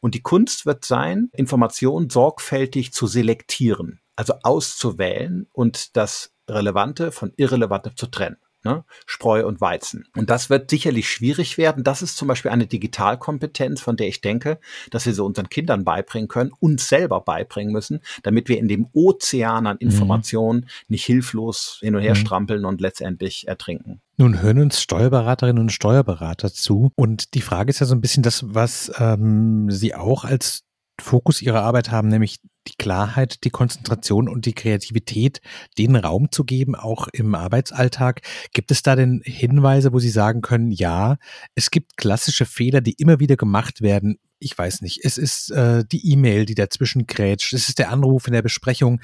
Und 0.00 0.14
die 0.14 0.22
Kunst 0.22 0.66
wird 0.66 0.84
sein, 0.84 1.30
Informationen 1.32 2.10
sorgfältig 2.10 2.92
zu 2.92 3.06
selektieren, 3.06 4.00
also 4.16 4.34
auszuwählen 4.42 5.46
und 5.52 5.96
das 5.96 6.32
Relevante 6.50 7.12
von 7.12 7.32
Irrelevante 7.36 7.94
zu 7.94 8.08
trennen. 8.08 8.36
Ne? 8.64 8.84
Spreu 9.06 9.46
und 9.46 9.60
Weizen. 9.60 10.06
Und 10.16 10.30
das 10.30 10.50
wird 10.50 10.70
sicherlich 10.70 11.08
schwierig 11.08 11.58
werden. 11.58 11.84
Das 11.84 12.02
ist 12.02 12.16
zum 12.16 12.28
Beispiel 12.28 12.50
eine 12.50 12.66
Digitalkompetenz, 12.66 13.80
von 13.80 13.96
der 13.96 14.08
ich 14.08 14.20
denke, 14.20 14.58
dass 14.90 15.06
wir 15.06 15.14
sie 15.14 15.22
unseren 15.22 15.48
Kindern 15.48 15.84
beibringen 15.84 16.28
können, 16.28 16.52
uns 16.60 16.88
selber 16.88 17.20
beibringen 17.20 17.72
müssen, 17.72 18.00
damit 18.22 18.48
wir 18.48 18.58
in 18.58 18.68
dem 18.68 18.88
Ozean 18.92 19.66
an 19.66 19.76
mhm. 19.80 19.88
Informationen 19.88 20.60
mhm. 20.60 20.66
nicht 20.88 21.04
hilflos 21.04 21.78
hin 21.80 21.94
und 21.94 22.02
her 22.02 22.14
mhm. 22.14 22.18
strampeln 22.18 22.64
und 22.64 22.80
letztendlich 22.80 23.46
ertrinken. 23.46 24.00
Nun 24.16 24.40
hören 24.40 24.60
uns 24.60 24.80
Steuerberaterinnen 24.80 25.60
und 25.60 25.72
Steuerberater 25.72 26.52
zu. 26.52 26.92
Und 26.94 27.34
die 27.34 27.40
Frage 27.40 27.70
ist 27.70 27.80
ja 27.80 27.86
so 27.86 27.94
ein 27.94 28.00
bisschen 28.00 28.22
das, 28.22 28.44
was 28.46 28.92
ähm, 28.98 29.70
Sie 29.70 29.94
auch 29.94 30.24
als 30.24 30.62
Fokus 31.00 31.42
ihrer 31.42 31.62
Arbeit 31.62 31.90
haben, 31.90 32.08
nämlich 32.08 32.40
die 32.68 32.76
Klarheit, 32.78 33.44
die 33.44 33.50
Konzentration 33.50 34.28
und 34.28 34.46
die 34.46 34.54
Kreativität, 34.54 35.40
den 35.76 35.96
Raum 35.96 36.30
zu 36.30 36.44
geben, 36.44 36.74
auch 36.74 37.08
im 37.08 37.34
Arbeitsalltag. 37.34 38.22
Gibt 38.52 38.70
es 38.70 38.82
da 38.82 38.96
denn 38.96 39.20
Hinweise, 39.24 39.92
wo 39.92 39.98
Sie 39.98 40.10
sagen 40.10 40.40
können, 40.40 40.70
ja, 40.70 41.16
es 41.54 41.70
gibt 41.70 41.96
klassische 41.96 42.46
Fehler, 42.46 42.80
die 42.80 42.94
immer 42.94 43.20
wieder 43.20 43.36
gemacht 43.36 43.82
werden. 43.82 44.18
Ich 44.38 44.56
weiß 44.56 44.82
nicht, 44.82 45.00
es 45.04 45.18
ist 45.18 45.50
äh, 45.50 45.84
die 45.84 46.10
E-Mail, 46.12 46.46
die 46.46 46.54
dazwischen 46.54 47.06
grätscht, 47.06 47.52
es 47.52 47.68
ist 47.68 47.78
der 47.78 47.90
Anruf 47.90 48.26
in 48.26 48.32
der 48.32 48.42
Besprechung. 48.42 49.00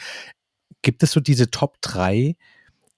Gibt 0.82 1.02
es 1.02 1.12
so 1.12 1.20
diese 1.20 1.50
Top 1.50 1.76
drei 1.82 2.36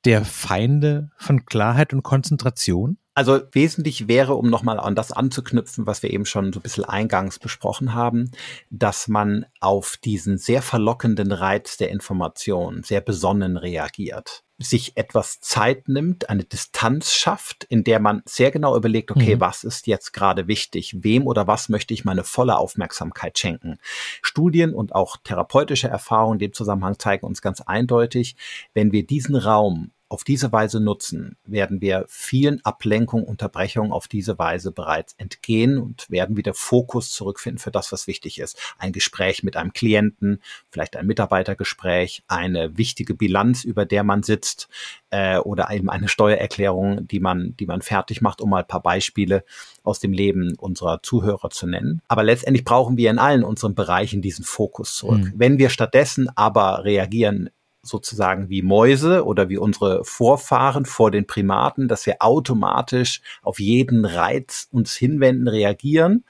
der 0.05 0.25
Feinde 0.25 1.11
von 1.17 1.45
Klarheit 1.47 1.93
und 1.93 2.03
Konzentration? 2.03 2.99
Also 3.15 3.41
wesentlich 3.53 4.09
wäre, 4.09 4.35
um 4.35 4.49
nochmal 4.49 4.81
an 4.81 4.95
das 4.95 5.13
anzuknüpfen, 5.13 5.87
was 5.87 6.03
wir 6.03 6.11
eben 6.11 6.25
schon 6.25 6.53
so 6.53 6.61
ein 6.61 6.63
bisschen 6.63 6.85
eingangs 6.87 7.39
besprochen 7.39 7.93
haben, 7.93 8.31
dass 8.71 9.07
man 9.07 9.45
auf 9.61 9.99
diesen 9.99 10.39
sehr 10.39 10.63
verlockenden 10.63 11.31
Reiz 11.31 11.77
der 11.77 11.91
Information 11.91 12.83
sehr 12.83 13.03
besonnen 13.03 13.59
reagiert 13.59 14.45
sich 14.65 14.97
etwas 14.97 15.41
Zeit 15.41 15.89
nimmt, 15.89 16.31
eine 16.31 16.45
Distanz 16.45 17.13
schafft, 17.13 17.65
in 17.65 17.85
der 17.85 18.01
man 18.01 18.23
sehr 18.25 18.51
genau 18.51 18.77
überlegt, 18.77 19.11
okay, 19.11 19.37
mhm. 19.37 19.41
was 19.41 19.65
ist 19.65 19.87
jetzt 19.87 20.13
gerade 20.13 20.47
wichtig? 20.47 20.97
Wem 21.01 21.27
oder 21.27 21.47
was 21.47 21.69
möchte 21.69 21.95
ich 21.95 22.05
meine 22.05 22.25
volle 22.25 22.57
Aufmerksamkeit 22.57 23.39
schenken? 23.39 23.79
Studien 24.23 24.75
und 24.75 24.95
auch 24.95 25.17
therapeutische 25.23 25.89
Erfahrungen 25.89 26.35
in 26.35 26.51
dem 26.51 26.53
Zusammenhang 26.53 26.99
zeigen 26.99 27.27
uns 27.27 27.43
ganz 27.43 27.61
eindeutig, 27.61 28.37
wenn 28.75 28.93
wir 28.93 29.07
diesen 29.07 29.37
Raum 29.37 29.91
auf 30.13 30.25
diese 30.25 30.53
Weise 30.53 30.79
nutzen, 30.79 31.39
werden 31.47 31.81
wir 31.81 32.05
vielen 32.07 32.63
Ablenkungen, 32.67 33.25
Unterbrechungen 33.25 33.93
auf 33.93 34.09
diese 34.09 34.39
Weise 34.39 34.71
bereits 34.71 35.15
entgehen 35.15 35.79
und 35.79 36.11
werden 36.11 36.37
wieder 36.37 36.53
Fokus 36.53 37.13
zurückfinden 37.13 37.59
für 37.59 37.71
das, 37.71 37.93
was 37.93 38.07
wichtig 38.07 38.39
ist. 38.39 38.59
Ein 38.77 38.93
Gespräch 38.93 39.43
mit 39.43 39.57
einem 39.57 39.73
Klienten, 39.73 40.43
vielleicht 40.71 40.97
ein 40.97 41.07
Mitarbeitergespräch, 41.07 42.25
eine 42.29 42.77
wichtige 42.77 43.15
Bilanz, 43.15 43.65
über 43.65 43.87
der 43.87 44.05
man 44.05 44.23
sitzt, 44.23 44.69
äh, 45.09 45.39
oder 45.39 45.71
eben 45.71 45.89
eine 45.89 46.09
Steuererklärung, 46.09 47.09
die 47.09 47.21
man, 47.21 47.57
die 47.57 47.67
man 47.67 47.81
fertig 47.81 48.21
macht, 48.21 48.43
um 48.43 48.51
mal 48.51 48.61
ein 48.61 48.69
paar 48.69 48.83
Beispiele 48.83 49.45
aus 49.83 49.99
dem 49.99 50.13
Leben 50.13 50.57
unserer 50.59 51.03
Zuhörer 51.03 51.49
zu 51.49 51.67
nennen. 51.67 52.03
Aber 52.09 52.23
letztendlich 52.23 52.65
brauchen 52.67 52.99
wir 52.99 53.11
in 53.11 53.19
allen 53.19 53.45
unseren 53.45 53.75
Bereichen 53.75 54.21
diesen 54.21 54.45
Fokus 54.45 54.95
zurück. 54.95 55.21
Mhm. 55.21 55.33
Wenn 55.37 55.59
wir 55.59 55.71
stattdessen 55.71 56.29
aber 56.37 56.85
reagieren 56.85 57.49
sozusagen 57.83 58.49
wie 58.49 58.63
Mäuse 58.63 59.25
oder 59.25 59.49
wie 59.49 59.59
unsere 59.59 60.05
Vorfahren 60.05 60.85
vor 60.85 61.11
den 61.11 61.27
Primaten, 61.27 61.89
dass 61.89 62.07
wir 62.07 62.17
automatisch 62.21 63.21
auf 63.43 63.59
jeden 63.59 64.05
Reiz 64.05 64.69
uns 64.71 64.95
hinwenden, 64.95 65.49
reagieren, 65.49 66.25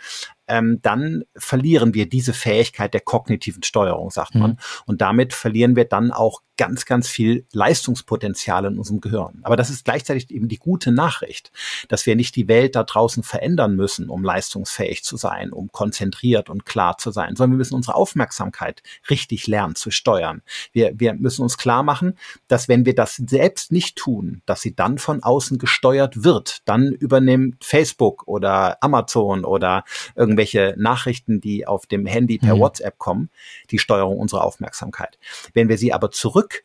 ähm, 0.53 0.81
dann 0.83 1.25
verlieren 1.35 1.95
wir 1.95 2.07
diese 2.07 2.35
Fähigkeit 2.35 2.93
der 2.93 3.01
kognitiven 3.01 3.63
Steuerung, 3.63 4.11
sagt 4.11 4.35
man. 4.35 4.51
Mhm. 4.51 4.57
Und 4.85 5.01
damit 5.01 5.33
verlieren 5.33 5.77
wir 5.77 5.87
dann 5.87 6.11
auch 6.11 6.43
ganz, 6.59 6.85
ganz 6.85 7.09
viel 7.09 7.47
Leistungspotenzial 7.53 8.67
in 8.67 8.79
unserem 8.79 9.01
Gehirn. 9.01 9.41
Aber 9.43 9.57
das 9.57 9.71
ist 9.71 9.85
gleichzeitig 9.85 10.31
eben 10.31 10.49
die 10.49 10.59
gute 10.59 10.93
Nachricht, 10.93 11.51
dass 11.89 12.05
wir 12.05 12.15
nicht 12.15 12.37
die 12.37 12.49
Welt 12.49 12.77
da 12.77 12.85
draußen 12.85 13.23
verändern 13.23 13.75
müssen, 13.75 14.11
um 14.11 14.23
leistungsfähig 14.23 15.03
zu 15.03 15.17
sein, 15.17 15.53
um 15.53 15.73
konzentriert 15.73 16.51
und 16.51 16.67
klar 16.67 16.99
zu 16.99 17.11
sein, 17.11 17.35
sondern 17.35 17.53
wir 17.53 17.59
müssen 17.59 17.75
unsere 17.75 17.97
Aufmerksamkeit 17.97 18.83
richtig 19.09 19.47
lernen 19.47 19.75
zu 19.75 19.91
steuern. 19.91 20.43
Wir, 20.73 20.93
wir 21.01 21.15
müssen 21.15 21.43
uns 21.43 21.57
klar 21.57 21.83
machen, 21.83 22.19
dass 22.49 22.69
wenn 22.69 22.85
wir 22.85 22.95
das 22.95 23.17
selbst 23.17 23.73
nicht 23.73 23.97
tun, 23.97 24.43
dass 24.45 24.61
sie 24.61 24.75
dann 24.75 24.99
von 24.99 25.23
außen 25.23 25.59
gesteuert 25.59 26.23
wird. 26.23 26.61
Dann 26.67 26.93
übernimmt 26.93 27.65
Facebook 27.65 28.29
oder 28.29 28.83
Amazon 28.83 29.45
oder 29.45 29.85
irgendwelche 30.15 30.42
irgendwelche 30.43 30.75
Nachrichten, 30.79 31.41
die 31.41 31.67
auf 31.67 31.87
dem 31.87 32.07
Handy 32.07 32.39
per 32.39 32.57
mhm. 32.57 32.61
WhatsApp 32.61 32.99
kommen, 32.99 33.31
die 33.71 33.79
Steuerung 33.79 34.19
unserer 34.19 34.45
Aufmerksamkeit. 34.45 35.19
Wenn 35.55 35.69
wir 35.69 35.79
sie 35.79 35.93
aber 35.93 36.11
zurück 36.11 36.65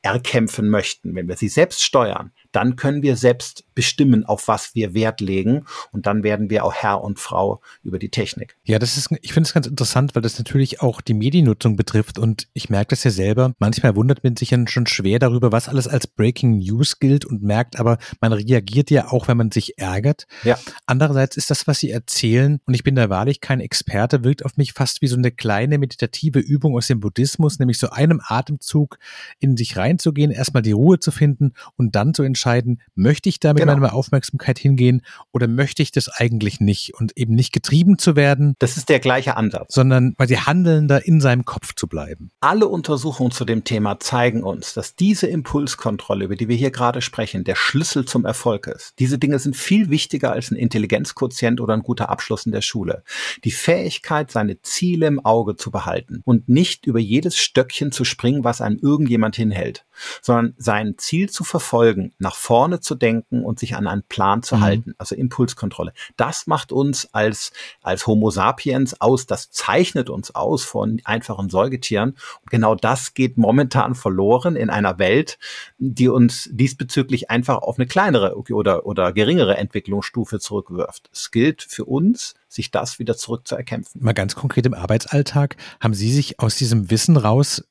erkämpfen 0.00 0.68
möchten, 0.70 1.14
wenn 1.14 1.28
wir 1.28 1.36
sie 1.36 1.48
selbst 1.48 1.82
steuern, 1.82 2.32
dann 2.52 2.76
können 2.76 3.02
wir 3.02 3.16
selbst 3.16 3.64
bestimmen, 3.74 4.24
auf 4.24 4.48
was 4.48 4.74
wir 4.74 4.94
Wert 4.94 5.20
legen 5.20 5.64
und 5.92 6.06
dann 6.06 6.22
werden 6.22 6.50
wir 6.50 6.64
auch 6.64 6.74
Herr 6.74 7.02
und 7.02 7.20
Frau 7.20 7.60
über 7.82 7.98
die 7.98 8.08
Technik. 8.08 8.56
Ja, 8.64 8.78
das 8.78 8.96
ist, 8.96 9.10
ich 9.22 9.32
finde 9.32 9.46
es 9.46 9.54
ganz 9.54 9.66
interessant, 9.66 10.14
weil 10.14 10.22
das 10.22 10.38
natürlich 10.38 10.80
auch 10.80 11.00
die 11.00 11.14
Mediennutzung 11.14 11.76
betrifft 11.76 12.18
und 12.18 12.48
ich 12.54 12.70
merke 12.70 12.90
das 12.90 13.04
ja 13.04 13.10
selber. 13.10 13.52
Manchmal 13.58 13.94
wundert 13.94 14.24
man 14.24 14.36
sich 14.36 14.50
ja 14.50 14.58
schon 14.66 14.86
schwer 14.86 15.18
darüber, 15.18 15.52
was 15.52 15.68
alles 15.68 15.86
als 15.86 16.06
Breaking 16.06 16.58
News 16.58 16.98
gilt 16.98 17.24
und 17.24 17.42
merkt 17.42 17.78
aber, 17.78 17.98
man 18.20 18.32
reagiert 18.32 18.90
ja 18.90 19.12
auch, 19.12 19.28
wenn 19.28 19.36
man 19.36 19.50
sich 19.50 19.78
ärgert. 19.78 20.26
Ja. 20.42 20.58
Andererseits 20.86 21.36
ist 21.36 21.50
das, 21.50 21.66
was 21.66 21.78
Sie 21.78 21.90
erzählen, 21.90 22.60
und 22.66 22.74
ich 22.74 22.82
bin 22.82 22.94
da 22.94 23.08
wahrlich 23.10 23.40
kein 23.40 23.60
Experte, 23.60 24.24
wirkt 24.24 24.44
auf 24.44 24.56
mich 24.56 24.72
fast 24.72 25.02
wie 25.02 25.06
so 25.06 25.16
eine 25.16 25.30
kleine 25.30 25.78
meditative 25.78 26.40
Übung 26.40 26.76
aus 26.76 26.88
dem 26.88 27.00
Buddhismus, 27.00 27.58
nämlich 27.58 27.78
so 27.78 27.90
einem 27.90 28.20
Atemzug 28.24 28.98
in 29.38 29.56
sich 29.56 29.76
reinzugehen, 29.76 30.30
erstmal 30.30 30.62
die 30.62 30.72
Ruhe 30.72 30.98
zu 30.98 31.10
finden 31.10 31.52
und 31.76 31.94
dann 31.94 32.14
zu 32.14 32.22
entscheiden, 32.22 32.37
entscheiden, 32.38 32.80
möchte 32.94 33.28
ich 33.28 33.40
da 33.40 33.52
mit 33.52 33.62
genau. 33.62 33.74
meiner 33.74 33.94
Aufmerksamkeit 33.94 34.58
hingehen 34.58 35.02
oder 35.32 35.48
möchte 35.48 35.82
ich 35.82 35.90
das 35.90 36.08
eigentlich 36.08 36.60
nicht 36.60 36.94
und 36.94 37.16
eben 37.16 37.34
nicht 37.34 37.52
getrieben 37.52 37.98
zu 37.98 38.14
werden. 38.14 38.54
Das 38.60 38.76
ist 38.76 38.88
der 38.88 39.00
gleiche 39.00 39.36
Ansatz. 39.36 39.74
Sondern 39.74 40.14
quasi 40.14 40.36
handelnder 40.36 41.04
in 41.04 41.20
seinem 41.20 41.44
Kopf 41.44 41.74
zu 41.74 41.88
bleiben. 41.88 42.30
Alle 42.40 42.68
Untersuchungen 42.68 43.32
zu 43.32 43.44
dem 43.44 43.64
Thema 43.64 43.98
zeigen 43.98 44.44
uns, 44.44 44.74
dass 44.74 44.94
diese 44.94 45.26
Impulskontrolle, 45.26 46.24
über 46.26 46.36
die 46.36 46.48
wir 46.48 46.56
hier 46.56 46.70
gerade 46.70 47.02
sprechen, 47.02 47.42
der 47.42 47.56
Schlüssel 47.56 48.04
zum 48.04 48.24
Erfolg 48.24 48.68
ist. 48.68 48.94
Diese 48.98 49.18
Dinge 49.18 49.38
sind 49.38 49.56
viel 49.56 49.90
wichtiger 49.90 50.32
als 50.32 50.50
ein 50.50 50.56
Intelligenzquotient 50.56 51.60
oder 51.60 51.74
ein 51.74 51.82
guter 51.82 52.08
Abschluss 52.08 52.46
in 52.46 52.52
der 52.52 52.62
Schule. 52.62 53.02
Die 53.44 53.50
Fähigkeit, 53.50 54.30
seine 54.30 54.60
Ziele 54.62 55.06
im 55.06 55.24
Auge 55.24 55.56
zu 55.56 55.70
behalten 55.70 56.22
und 56.24 56.48
nicht 56.48 56.86
über 56.86 57.00
jedes 57.00 57.36
Stöckchen 57.36 57.90
zu 57.90 58.04
springen, 58.04 58.44
was 58.44 58.60
einem 58.60 58.78
irgendjemand 58.80 59.34
hinhält, 59.34 59.84
sondern 60.22 60.54
sein 60.56 60.94
Ziel 60.98 61.30
zu 61.30 61.42
verfolgen, 61.42 62.12
nach 62.28 62.34
vorne 62.34 62.80
zu 62.80 62.94
denken 62.94 63.42
und 63.42 63.58
sich 63.58 63.74
an 63.74 63.86
einen 63.86 64.02
Plan 64.02 64.42
zu 64.42 64.56
mhm. 64.56 64.60
halten, 64.60 64.94
also 64.98 65.14
Impulskontrolle. 65.14 65.94
Das 66.18 66.46
macht 66.46 66.72
uns 66.72 67.08
als, 67.14 67.52
als 67.80 68.06
Homo 68.06 68.30
sapiens 68.30 69.00
aus, 69.00 69.24
das 69.24 69.50
zeichnet 69.50 70.10
uns 70.10 70.34
aus 70.34 70.62
von 70.62 71.00
einfachen 71.04 71.48
Säugetieren. 71.48 72.10
Und 72.10 72.50
genau 72.50 72.74
das 72.74 73.14
geht 73.14 73.38
momentan 73.38 73.94
verloren 73.94 74.56
in 74.56 74.68
einer 74.68 74.98
Welt, 74.98 75.38
die 75.78 76.08
uns 76.08 76.50
diesbezüglich 76.52 77.30
einfach 77.30 77.62
auf 77.62 77.78
eine 77.78 77.86
kleinere 77.86 78.36
oder, 78.36 78.84
oder 78.84 79.14
geringere 79.14 79.56
Entwicklungsstufe 79.56 80.38
zurückwirft. 80.38 81.08
Es 81.10 81.30
gilt 81.30 81.62
für 81.62 81.86
uns, 81.86 82.34
sich 82.46 82.70
das 82.70 82.98
wieder 82.98 83.16
zurückzuerkämpfen. 83.16 84.02
Mal 84.04 84.12
ganz 84.12 84.34
konkret 84.34 84.66
im 84.66 84.74
Arbeitsalltag, 84.74 85.56
haben 85.80 85.94
Sie 85.94 86.12
sich 86.12 86.40
aus 86.40 86.56
diesem 86.56 86.90
Wissen 86.90 87.16
raus 87.16 87.64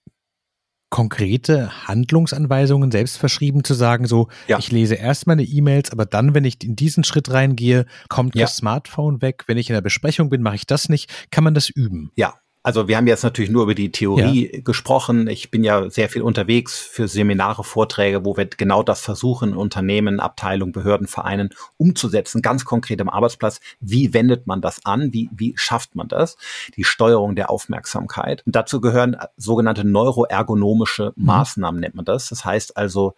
konkrete 0.89 1.87
Handlungsanweisungen 1.87 2.91
selbst 2.91 3.17
verschrieben, 3.17 3.63
zu 3.63 3.73
sagen, 3.73 4.07
so, 4.07 4.29
ja. 4.47 4.57
ich 4.57 4.71
lese 4.71 4.95
erst 4.95 5.27
meine 5.27 5.43
E-Mails, 5.43 5.91
aber 5.91 6.05
dann, 6.05 6.33
wenn 6.33 6.45
ich 6.45 6.63
in 6.63 6.75
diesen 6.75 7.03
Schritt 7.03 7.31
reingehe, 7.31 7.85
kommt 8.09 8.35
ja. 8.35 8.43
das 8.43 8.55
Smartphone 8.55 9.21
weg. 9.21 9.43
Wenn 9.47 9.57
ich 9.57 9.69
in 9.69 9.73
der 9.73 9.81
Besprechung 9.81 10.29
bin, 10.29 10.41
mache 10.41 10.55
ich 10.55 10.65
das 10.65 10.89
nicht. 10.89 11.29
Kann 11.31 11.43
man 11.43 11.53
das 11.53 11.69
üben? 11.69 12.11
Ja, 12.15 12.35
also 12.67 12.89
wir 12.89 12.97
haben 12.97 13.07
jetzt 13.07 13.23
natürlich 13.23 13.49
nur 13.49 13.63
über 13.63 13.75
die 13.75 13.93
Theorie 13.93 14.51
ja. 14.53 14.59
gesprochen. 14.61 15.29
Ich 15.29 15.51
bin 15.51 15.63
ja 15.63 15.89
sehr 15.89 16.09
viel 16.09 16.21
unterwegs 16.21 16.77
für 16.77 17.07
Seminare, 17.07 17.63
Vorträge, 17.63 18.25
wo 18.25 18.35
wir 18.35 18.45
genau 18.45 18.83
das 18.83 18.99
versuchen, 18.99 19.55
Unternehmen, 19.55 20.19
Abteilungen, 20.19 20.73
Behörden, 20.73 21.07
Vereinen 21.07 21.51
umzusetzen, 21.77 22.41
ganz 22.41 22.65
konkret 22.65 22.99
am 22.99 23.07
Arbeitsplatz. 23.07 23.61
Wie 23.79 24.13
wendet 24.13 24.47
man 24.47 24.59
das 24.59 24.85
an? 24.85 25.13
Wie, 25.13 25.29
wie 25.31 25.53
schafft 25.55 25.95
man 25.95 26.09
das? 26.09 26.35
Die 26.75 26.83
Steuerung 26.83 27.37
der 27.37 27.49
Aufmerksamkeit. 27.49 28.43
Und 28.45 28.53
dazu 28.53 28.81
gehören 28.81 29.15
sogenannte 29.37 29.85
neuroergonomische 29.85 31.13
mhm. 31.15 31.25
Maßnahmen, 31.25 31.79
nennt 31.79 31.95
man 31.95 32.03
das. 32.03 32.27
Das 32.27 32.43
heißt 32.43 32.75
also 32.75 33.13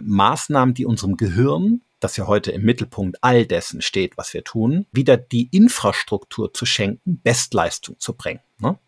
Maßnahmen, 0.00 0.72
die 0.72 0.86
unserem 0.86 1.18
Gehirn 1.18 1.82
das 2.04 2.16
ja 2.16 2.26
heute 2.26 2.52
im 2.52 2.62
Mittelpunkt 2.62 3.18
all 3.22 3.46
dessen 3.46 3.80
steht, 3.80 4.16
was 4.16 4.34
wir 4.34 4.44
tun, 4.44 4.86
wieder 4.92 5.16
die 5.16 5.48
Infrastruktur 5.50 6.52
zu 6.52 6.66
schenken, 6.66 7.20
Bestleistung 7.22 7.98
zu 7.98 8.14
bringen. 8.14 8.40
Ne? 8.58 8.78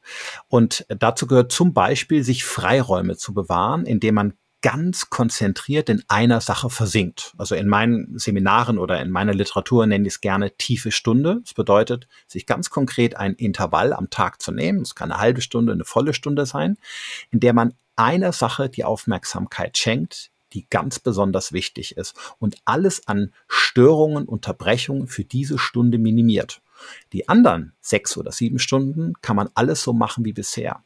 Und 0.48 0.86
dazu 0.88 1.26
gehört 1.26 1.50
zum 1.50 1.72
Beispiel, 1.72 2.22
sich 2.22 2.44
Freiräume 2.44 3.16
zu 3.16 3.34
bewahren, 3.34 3.86
indem 3.86 4.16
man 4.16 4.34
ganz 4.62 5.10
konzentriert 5.10 5.88
in 5.88 6.02
einer 6.08 6.40
Sache 6.40 6.70
versinkt. 6.70 7.32
Also 7.38 7.54
in 7.54 7.68
meinen 7.68 8.18
Seminaren 8.18 8.78
oder 8.78 9.00
in 9.00 9.10
meiner 9.10 9.32
Literatur 9.32 9.86
nenne 9.86 10.06
ich 10.06 10.14
es 10.14 10.20
gerne 10.20 10.56
tiefe 10.56 10.90
Stunde. 10.90 11.40
Das 11.42 11.54
bedeutet, 11.54 12.08
sich 12.26 12.46
ganz 12.46 12.68
konkret 12.68 13.16
ein 13.16 13.34
Intervall 13.34 13.92
am 13.92 14.10
Tag 14.10 14.42
zu 14.42 14.52
nehmen. 14.52 14.80
Es 14.80 14.94
kann 14.94 15.12
eine 15.12 15.20
halbe 15.20 15.40
Stunde, 15.40 15.72
eine 15.72 15.84
volle 15.84 16.14
Stunde 16.14 16.46
sein, 16.46 16.76
in 17.30 17.40
der 17.40 17.52
man 17.52 17.74
einer 17.96 18.32
Sache 18.32 18.68
die 18.68 18.84
Aufmerksamkeit 18.84 19.78
schenkt, 19.78 20.30
die 20.56 20.66
ganz 20.70 20.98
besonders 20.98 21.52
wichtig 21.52 21.96
ist 21.98 22.16
und 22.38 22.56
alles 22.64 23.06
an 23.06 23.32
Störungen, 23.46 24.24
Unterbrechungen 24.24 25.06
für 25.06 25.22
diese 25.22 25.58
Stunde 25.58 25.98
minimiert. 25.98 26.62
Die 27.12 27.28
anderen 27.28 27.74
sechs 27.80 28.16
oder 28.16 28.32
sieben 28.32 28.58
Stunden 28.58 29.12
kann 29.20 29.36
man 29.36 29.50
alles 29.54 29.82
so 29.82 29.92
machen 29.92 30.24
wie 30.24 30.32
bisher. 30.32 30.82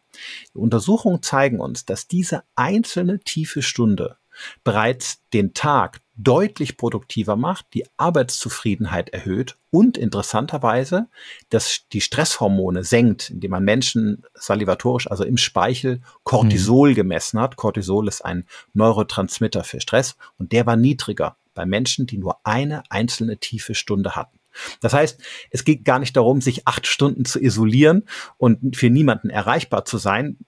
Die 0.52 0.58
Untersuchungen 0.58 1.22
zeigen 1.22 1.60
uns, 1.60 1.84
dass 1.84 2.08
diese 2.08 2.42
einzelne 2.56 3.20
tiefe 3.20 3.62
Stunde 3.62 4.16
bereits 4.64 5.22
den 5.32 5.54
Tag 5.54 6.00
deutlich 6.22 6.76
produktiver 6.76 7.36
macht, 7.36 7.66
die 7.74 7.86
Arbeitszufriedenheit 7.96 9.10
erhöht 9.10 9.56
und 9.70 9.96
interessanterweise 9.96 11.08
dass 11.48 11.86
die 11.92 12.00
Stresshormone 12.00 12.84
senkt, 12.84 13.30
indem 13.30 13.52
man 13.52 13.64
Menschen 13.64 14.22
salivatorisch, 14.34 15.10
also 15.10 15.24
im 15.24 15.36
Speichel, 15.36 16.00
Cortisol 16.24 16.90
mhm. 16.90 16.94
gemessen 16.94 17.40
hat. 17.40 17.56
Cortisol 17.56 18.08
ist 18.08 18.24
ein 18.24 18.46
Neurotransmitter 18.74 19.64
für 19.64 19.80
Stress 19.80 20.16
und 20.38 20.52
der 20.52 20.66
war 20.66 20.76
niedriger 20.76 21.36
bei 21.54 21.66
Menschen, 21.66 22.06
die 22.06 22.18
nur 22.18 22.38
eine 22.44 22.82
einzelne 22.90 23.38
tiefe 23.38 23.74
Stunde 23.74 24.16
hatten. 24.16 24.39
Das 24.80 24.92
heißt, 24.92 25.21
es 25.50 25.64
geht 25.64 25.85
gar 25.85 25.99
nicht 25.99 26.16
darum, 26.16 26.40
sich 26.40 26.66
acht 26.66 26.87
Stunden 26.87 27.25
zu 27.25 27.40
isolieren 27.40 28.04
und 28.37 28.76
für 28.76 28.90
niemanden 28.90 29.30
erreichbar 29.30 29.85
zu 29.85 29.99
sein. 29.99 30.38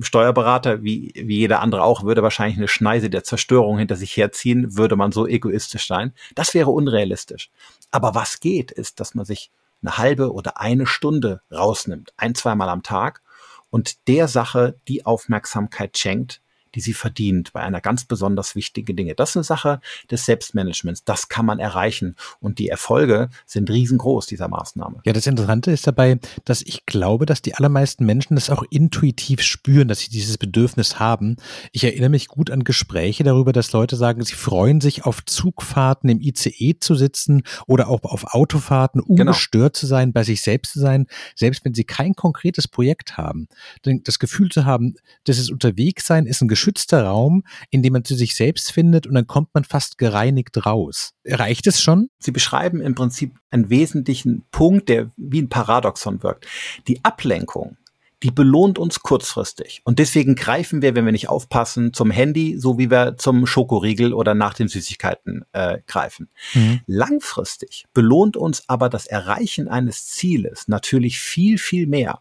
Steuerberater, 0.00 0.82
wie, 0.82 1.12
wie 1.14 1.38
jeder 1.38 1.60
andere 1.60 1.82
auch, 1.82 2.04
würde 2.04 2.22
wahrscheinlich 2.22 2.58
eine 2.58 2.68
Schneise 2.68 3.10
der 3.10 3.24
Zerstörung 3.24 3.78
hinter 3.78 3.96
sich 3.96 4.16
herziehen, 4.16 4.76
würde 4.76 4.96
man 4.96 5.12
so 5.12 5.26
egoistisch 5.26 5.86
sein. 5.86 6.12
Das 6.34 6.54
wäre 6.54 6.70
unrealistisch. 6.70 7.50
Aber 7.90 8.14
was 8.14 8.40
geht, 8.40 8.70
ist, 8.70 9.00
dass 9.00 9.14
man 9.14 9.24
sich 9.24 9.50
eine 9.82 9.98
halbe 9.98 10.32
oder 10.32 10.60
eine 10.60 10.86
Stunde 10.86 11.40
rausnimmt, 11.50 12.12
ein, 12.16 12.34
zweimal 12.34 12.68
am 12.68 12.82
Tag 12.82 13.22
und 13.70 14.08
der 14.08 14.28
Sache 14.28 14.78
die 14.88 15.06
Aufmerksamkeit 15.06 15.96
schenkt, 15.96 16.42
die 16.74 16.80
sie 16.80 16.94
verdient, 16.94 17.52
bei 17.52 17.60
einer 17.60 17.80
ganz 17.80 18.04
besonders 18.04 18.54
wichtigen 18.54 18.96
Dinge. 18.96 19.14
Das 19.14 19.30
ist 19.30 19.36
eine 19.36 19.44
Sache 19.44 19.80
des 20.10 20.24
Selbstmanagements. 20.24 21.04
Das 21.04 21.28
kann 21.28 21.46
man 21.46 21.58
erreichen. 21.58 22.16
Und 22.40 22.58
die 22.58 22.68
Erfolge 22.68 23.30
sind 23.46 23.70
riesengroß 23.70 24.26
dieser 24.26 24.48
Maßnahme. 24.48 25.00
Ja, 25.04 25.12
das 25.12 25.26
Interessante 25.26 25.70
ist 25.70 25.86
dabei, 25.86 26.18
dass 26.44 26.62
ich 26.62 26.86
glaube, 26.86 27.26
dass 27.26 27.42
die 27.42 27.54
allermeisten 27.54 28.04
Menschen 28.04 28.34
das 28.34 28.50
auch 28.50 28.64
intuitiv 28.70 29.42
spüren, 29.42 29.88
dass 29.88 30.00
sie 30.00 30.10
dieses 30.10 30.38
Bedürfnis 30.38 30.98
haben. 30.98 31.36
Ich 31.72 31.84
erinnere 31.84 32.10
mich 32.10 32.28
gut 32.28 32.50
an 32.50 32.64
Gespräche 32.64 33.24
darüber, 33.24 33.52
dass 33.52 33.72
Leute 33.72 33.96
sagen, 33.96 34.22
sie 34.22 34.34
freuen 34.34 34.80
sich 34.80 35.04
auf 35.04 35.24
Zugfahrten 35.24 36.08
im 36.10 36.20
ICE 36.20 36.78
zu 36.78 36.94
sitzen 36.94 37.42
oder 37.66 37.88
auch 37.88 38.02
auf 38.04 38.34
Autofahrten, 38.34 39.00
ungestört 39.00 39.74
genau. 39.74 39.80
zu 39.80 39.86
sein, 39.86 40.12
bei 40.12 40.22
sich 40.22 40.42
selbst 40.42 40.72
zu 40.72 40.80
sein, 40.80 41.06
selbst 41.34 41.64
wenn 41.64 41.74
sie 41.74 41.84
kein 41.84 42.14
konkretes 42.14 42.68
Projekt 42.68 43.16
haben. 43.16 43.48
Das 43.82 44.18
Gefühl 44.18 44.50
zu 44.50 44.64
haben, 44.64 44.94
dass 45.24 45.38
es 45.38 45.50
unterwegs 45.50 46.06
sein 46.06 46.26
ist 46.26 46.42
ein 46.42 46.48
geschützter 46.60 47.04
Raum, 47.04 47.42
in 47.70 47.82
dem 47.82 47.94
man 47.94 48.04
zu 48.04 48.14
sich 48.14 48.36
selbst 48.36 48.70
findet 48.72 49.06
und 49.06 49.14
dann 49.14 49.26
kommt 49.26 49.48
man 49.54 49.64
fast 49.64 49.96
gereinigt 49.96 50.66
raus. 50.66 51.14
Reicht 51.26 51.66
es 51.66 51.80
schon? 51.80 52.08
Sie 52.18 52.32
beschreiben 52.32 52.82
im 52.82 52.94
Prinzip 52.94 53.34
einen 53.50 53.70
wesentlichen 53.70 54.44
Punkt, 54.50 54.90
der 54.90 55.10
wie 55.16 55.40
ein 55.40 55.48
Paradoxon 55.48 56.22
wirkt. 56.22 56.46
Die 56.86 57.02
Ablenkung 57.02 57.76
die 58.22 58.30
belohnt 58.30 58.78
uns 58.78 59.00
kurzfristig. 59.00 59.80
Und 59.84 59.98
deswegen 59.98 60.34
greifen 60.34 60.82
wir, 60.82 60.94
wenn 60.94 61.06
wir 61.06 61.12
nicht 61.12 61.30
aufpassen, 61.30 61.94
zum 61.94 62.10
Handy, 62.10 62.58
so 62.58 62.76
wie 62.76 62.90
wir 62.90 63.16
zum 63.16 63.46
Schokoriegel 63.46 64.12
oder 64.12 64.34
nach 64.34 64.52
den 64.52 64.68
Süßigkeiten 64.68 65.46
äh, 65.52 65.78
greifen. 65.86 66.28
Mhm. 66.52 66.80
Langfristig 66.86 67.86
belohnt 67.94 68.36
uns 68.36 68.68
aber 68.68 68.90
das 68.90 69.06
Erreichen 69.06 69.68
eines 69.68 70.06
Zieles 70.08 70.68
natürlich 70.68 71.18
viel, 71.18 71.56
viel 71.56 71.86
mehr. 71.86 72.20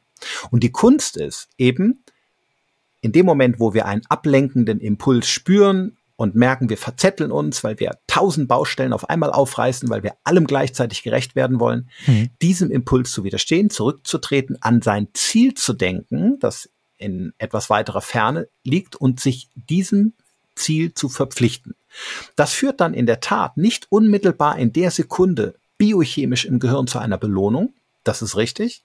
Und 0.51 0.63
die 0.63 0.71
Kunst 0.71 1.17
ist 1.17 1.49
eben, 1.57 2.03
in 3.01 3.11
dem 3.11 3.25
Moment, 3.25 3.59
wo 3.59 3.73
wir 3.73 3.85
einen 3.85 4.01
ablenkenden 4.09 4.79
Impuls 4.79 5.27
spüren 5.27 5.97
und 6.15 6.35
merken, 6.35 6.69
wir 6.69 6.77
verzetteln 6.77 7.31
uns, 7.31 7.63
weil 7.63 7.79
wir 7.79 7.97
tausend 8.07 8.49
Baustellen 8.49 8.91
auf 8.91 9.09
einmal 9.09 9.31
aufreißen, 9.31 9.89
weil 9.89 10.03
wir 10.03 10.15
allem 10.25 10.47
gleichzeitig 10.47 11.01
gerecht 11.01 11.35
werden 11.35 11.61
wollen, 11.61 11.89
mhm. 12.07 12.29
diesem 12.41 12.71
Impuls 12.71 13.11
zu 13.11 13.23
widerstehen, 13.23 13.69
zurückzutreten, 13.69 14.57
an 14.61 14.81
sein 14.81 15.07
Ziel 15.13 15.53
zu 15.53 15.71
denken, 15.71 16.37
das 16.39 16.69
in 16.97 17.31
etwas 17.37 17.69
weiterer 17.69 18.01
Ferne 18.01 18.49
liegt 18.65 18.97
und 18.97 19.21
sich 19.21 19.49
diesem 19.55 20.13
Ziel 20.55 20.93
zu 20.93 21.07
verpflichten. 21.07 21.75
Das 22.35 22.51
führt 22.51 22.81
dann 22.81 22.93
in 22.93 23.05
der 23.05 23.21
Tat 23.21 23.55
nicht 23.55 23.87
unmittelbar 23.89 24.59
in 24.59 24.73
der 24.73 24.91
Sekunde 24.91 25.55
biochemisch 25.77 26.43
im 26.43 26.59
Gehirn 26.59 26.87
zu 26.87 26.99
einer 26.99 27.17
Belohnung, 27.17 27.73
das 28.03 28.21
ist 28.21 28.35
richtig, 28.35 28.83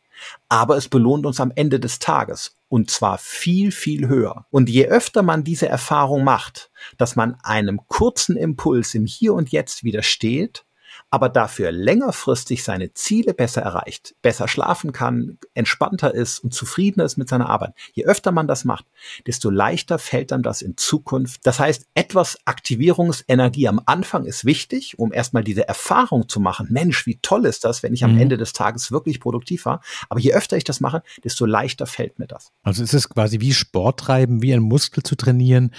aber 0.48 0.76
es 0.76 0.88
belohnt 0.88 1.26
uns 1.26 1.40
am 1.40 1.52
Ende 1.54 1.80
des 1.80 1.98
Tages 1.98 2.56
und 2.68 2.90
zwar 2.90 3.18
viel, 3.18 3.70
viel 3.70 4.08
höher. 4.08 4.46
Und 4.50 4.68
je 4.68 4.86
öfter 4.86 5.22
man 5.22 5.44
diese 5.44 5.68
Erfahrung 5.68 6.24
macht, 6.24 6.70
dass 6.98 7.16
man 7.16 7.36
einem 7.42 7.86
kurzen 7.86 8.36
Impuls 8.36 8.94
im 8.94 9.06
Hier 9.06 9.34
und 9.34 9.50
Jetzt 9.50 9.84
widersteht, 9.84 10.64
aber 11.10 11.28
dafür 11.28 11.72
längerfristig 11.72 12.64
seine 12.64 12.92
Ziele 12.94 13.34
besser 13.34 13.62
erreicht, 13.62 14.14
besser 14.22 14.48
schlafen 14.48 14.92
kann, 14.92 15.38
entspannter 15.54 16.14
ist 16.14 16.40
und 16.40 16.52
zufriedener 16.52 17.04
ist 17.04 17.16
mit 17.16 17.28
seiner 17.28 17.48
Arbeit. 17.48 17.74
Je 17.92 18.04
öfter 18.04 18.32
man 18.32 18.48
das 18.48 18.64
macht, 18.64 18.86
desto 19.26 19.50
leichter 19.50 19.98
fällt 19.98 20.30
dann 20.30 20.42
das 20.42 20.62
in 20.62 20.76
Zukunft. 20.76 21.40
Das 21.44 21.60
heißt, 21.60 21.86
etwas 21.94 22.38
Aktivierungsenergie 22.44 23.68
am 23.68 23.80
Anfang 23.86 24.24
ist 24.24 24.44
wichtig, 24.44 24.98
um 24.98 25.12
erstmal 25.12 25.44
diese 25.44 25.68
Erfahrung 25.68 26.28
zu 26.28 26.40
machen. 26.40 26.68
Mensch, 26.70 27.06
wie 27.06 27.18
toll 27.22 27.46
ist 27.46 27.64
das, 27.64 27.82
wenn 27.82 27.94
ich 27.94 28.04
am 28.04 28.14
mhm. 28.14 28.20
Ende 28.20 28.36
des 28.36 28.52
Tages 28.52 28.90
wirklich 28.90 29.20
produktiv 29.20 29.64
war. 29.66 29.80
Aber 30.08 30.20
je 30.20 30.32
öfter 30.34 30.56
ich 30.56 30.64
das 30.64 30.80
mache, 30.80 31.02
desto 31.22 31.46
leichter 31.46 31.86
fällt 31.86 32.18
mir 32.18 32.26
das. 32.26 32.52
Also 32.62 32.82
ist 32.82 32.94
es 32.94 33.08
quasi 33.08 33.40
wie 33.40 33.52
Sport 33.52 34.00
treiben, 34.00 34.42
wie 34.42 34.52
ein 34.52 34.60
Muskel 34.60 35.02
zu 35.02 35.16
trainieren, 35.16 35.70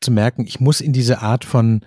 zu 0.00 0.10
merken, 0.10 0.46
ich 0.46 0.60
muss 0.60 0.80
in 0.80 0.92
diese 0.92 1.20
Art 1.20 1.44
von 1.44 1.84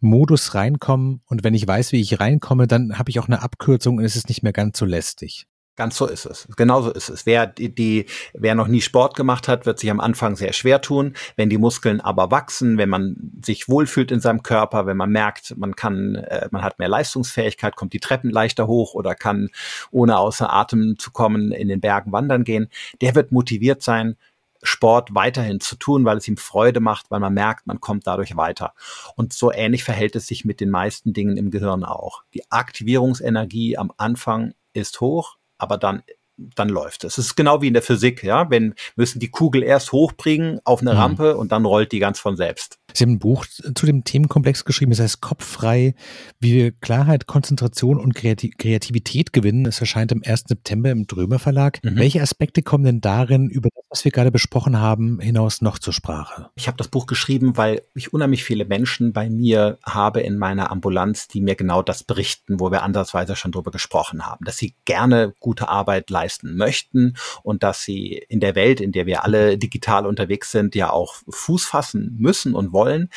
Modus 0.00 0.54
reinkommen 0.54 1.22
und 1.26 1.44
wenn 1.44 1.54
ich 1.54 1.66
weiß, 1.66 1.92
wie 1.92 2.00
ich 2.00 2.20
reinkomme, 2.20 2.66
dann 2.66 2.98
habe 2.98 3.10
ich 3.10 3.18
auch 3.20 3.26
eine 3.26 3.42
Abkürzung 3.42 3.98
und 3.98 4.04
es 4.04 4.16
ist 4.16 4.28
nicht 4.28 4.42
mehr 4.42 4.52
ganz 4.52 4.78
so 4.78 4.84
lästig. 4.84 5.46
Ganz 5.80 5.96
so 5.96 6.06
ist 6.06 6.26
es. 6.26 6.46
Genauso 6.58 6.90
ist 6.90 7.08
es. 7.08 7.24
Wer 7.24 7.46
die, 7.46 7.74
die, 7.74 8.04
wer 8.34 8.54
noch 8.54 8.68
nie 8.68 8.82
Sport 8.82 9.16
gemacht 9.16 9.48
hat, 9.48 9.64
wird 9.64 9.78
sich 9.78 9.90
am 9.90 9.98
Anfang 9.98 10.36
sehr 10.36 10.52
schwer 10.52 10.82
tun. 10.82 11.14
Wenn 11.36 11.48
die 11.48 11.56
Muskeln 11.56 12.02
aber 12.02 12.30
wachsen, 12.30 12.76
wenn 12.76 12.90
man 12.90 13.16
sich 13.42 13.66
wohlfühlt 13.66 14.10
in 14.10 14.20
seinem 14.20 14.42
Körper, 14.42 14.84
wenn 14.84 14.98
man 14.98 15.08
merkt, 15.08 15.56
man 15.56 15.76
kann, 15.76 16.16
äh, 16.16 16.48
man 16.50 16.62
hat 16.62 16.78
mehr 16.78 16.88
Leistungsfähigkeit, 16.88 17.76
kommt 17.76 17.94
die 17.94 18.00
Treppen 18.00 18.28
leichter 18.28 18.66
hoch 18.66 18.92
oder 18.92 19.14
kann 19.14 19.48
ohne 19.90 20.18
außer 20.18 20.52
Atem 20.52 20.98
zu 20.98 21.12
kommen 21.12 21.50
in 21.50 21.68
den 21.68 21.80
Bergen 21.80 22.12
wandern 22.12 22.44
gehen, 22.44 22.68
der 23.00 23.14
wird 23.14 23.32
motiviert 23.32 23.80
sein, 23.80 24.16
Sport 24.62 25.14
weiterhin 25.14 25.60
zu 25.60 25.76
tun, 25.76 26.04
weil 26.04 26.18
es 26.18 26.28
ihm 26.28 26.36
Freude 26.36 26.80
macht, 26.80 27.10
weil 27.10 27.20
man 27.20 27.34
merkt, 27.34 27.66
man 27.66 27.80
kommt 27.80 28.06
dadurch 28.06 28.36
weiter. 28.36 28.74
Und 29.16 29.32
so 29.32 29.52
ähnlich 29.52 29.84
verhält 29.84 30.16
es 30.16 30.26
sich 30.26 30.44
mit 30.44 30.60
den 30.60 30.70
meisten 30.70 31.12
Dingen 31.12 31.36
im 31.36 31.50
Gehirn 31.50 31.84
auch. 31.84 32.22
Die 32.34 32.50
Aktivierungsenergie 32.50 33.76
am 33.76 33.92
Anfang 33.96 34.54
ist 34.72 35.00
hoch, 35.00 35.36
aber 35.58 35.78
dann 35.78 36.02
dann 36.56 36.68
läuft 36.68 37.04
es. 37.04 37.18
Es 37.18 37.26
ist 37.26 37.36
genau 37.36 37.60
wie 37.60 37.68
in 37.68 37.74
der 37.74 37.82
Physik, 37.82 38.22
ja. 38.22 38.50
Wenn 38.50 38.74
müssen 38.96 39.20
die 39.20 39.30
Kugel 39.30 39.62
erst 39.62 39.92
hochbringen 39.92 40.60
auf 40.64 40.80
eine 40.80 40.94
mhm. 40.94 40.98
Rampe 40.98 41.36
und 41.36 41.52
dann 41.52 41.64
rollt 41.66 41.92
die 41.92 41.98
ganz 41.98 42.18
von 42.18 42.36
selbst. 42.36 42.78
Sie 42.94 43.04
haben 43.04 43.12
ein 43.12 43.18
Buch 43.18 43.46
zu 43.46 43.86
dem 43.86 44.04
Themenkomplex 44.04 44.64
geschrieben, 44.64 44.90
das 44.90 45.00
heißt 45.00 45.20
Kopffrei, 45.20 45.94
wie 46.38 46.54
wir 46.54 46.72
Klarheit, 46.72 47.26
Konzentration 47.26 47.98
und 47.98 48.14
Kreativität 48.14 49.32
gewinnen. 49.32 49.66
Es 49.66 49.80
erscheint 49.80 50.12
am 50.12 50.22
1. 50.24 50.44
September 50.48 50.90
im 50.90 51.06
Drömer 51.06 51.38
Verlag. 51.38 51.82
Mhm. 51.82 51.96
Welche 51.96 52.22
Aspekte 52.22 52.62
kommen 52.62 52.84
denn 52.84 53.00
darin 53.00 53.48
über 53.48 53.68
das, 53.74 53.84
was 53.90 54.04
wir 54.04 54.12
gerade 54.12 54.30
besprochen 54.30 54.80
haben, 54.80 55.20
hinaus 55.20 55.60
noch 55.60 55.78
zur 55.78 55.92
Sprache? 55.92 56.50
Ich 56.54 56.66
habe 56.66 56.76
das 56.76 56.88
Buch 56.88 57.06
geschrieben, 57.06 57.56
weil 57.56 57.82
ich 57.94 58.12
unheimlich 58.12 58.44
viele 58.44 58.64
Menschen 58.64 59.12
bei 59.12 59.28
mir 59.30 59.78
habe 59.84 60.20
in 60.20 60.38
meiner 60.38 60.70
Ambulanz, 60.70 61.28
die 61.28 61.40
mir 61.40 61.54
genau 61.54 61.82
das 61.82 62.02
berichten, 62.02 62.60
wo 62.60 62.70
wir 62.70 62.82
andersweise 62.82 63.36
schon 63.36 63.52
drüber 63.52 63.70
gesprochen 63.70 64.26
haben, 64.26 64.44
dass 64.44 64.56
sie 64.56 64.74
gerne 64.84 65.34
gute 65.40 65.68
Arbeit 65.68 66.10
leisten 66.10 66.56
möchten 66.56 67.14
und 67.42 67.62
dass 67.62 67.82
sie 67.82 68.24
in 68.28 68.40
der 68.40 68.54
Welt, 68.54 68.80
in 68.80 68.92
der 68.92 69.06
wir 69.06 69.24
alle 69.24 69.58
digital 69.58 70.06
unterwegs 70.06 70.50
sind, 70.50 70.74
ja 70.74 70.90
auch 70.90 71.14
Fuß 71.28 71.64
fassen 71.64 72.16
müssen 72.18 72.54
und 72.54 72.72
wollen 72.72 72.79
wollen, 72.80 73.10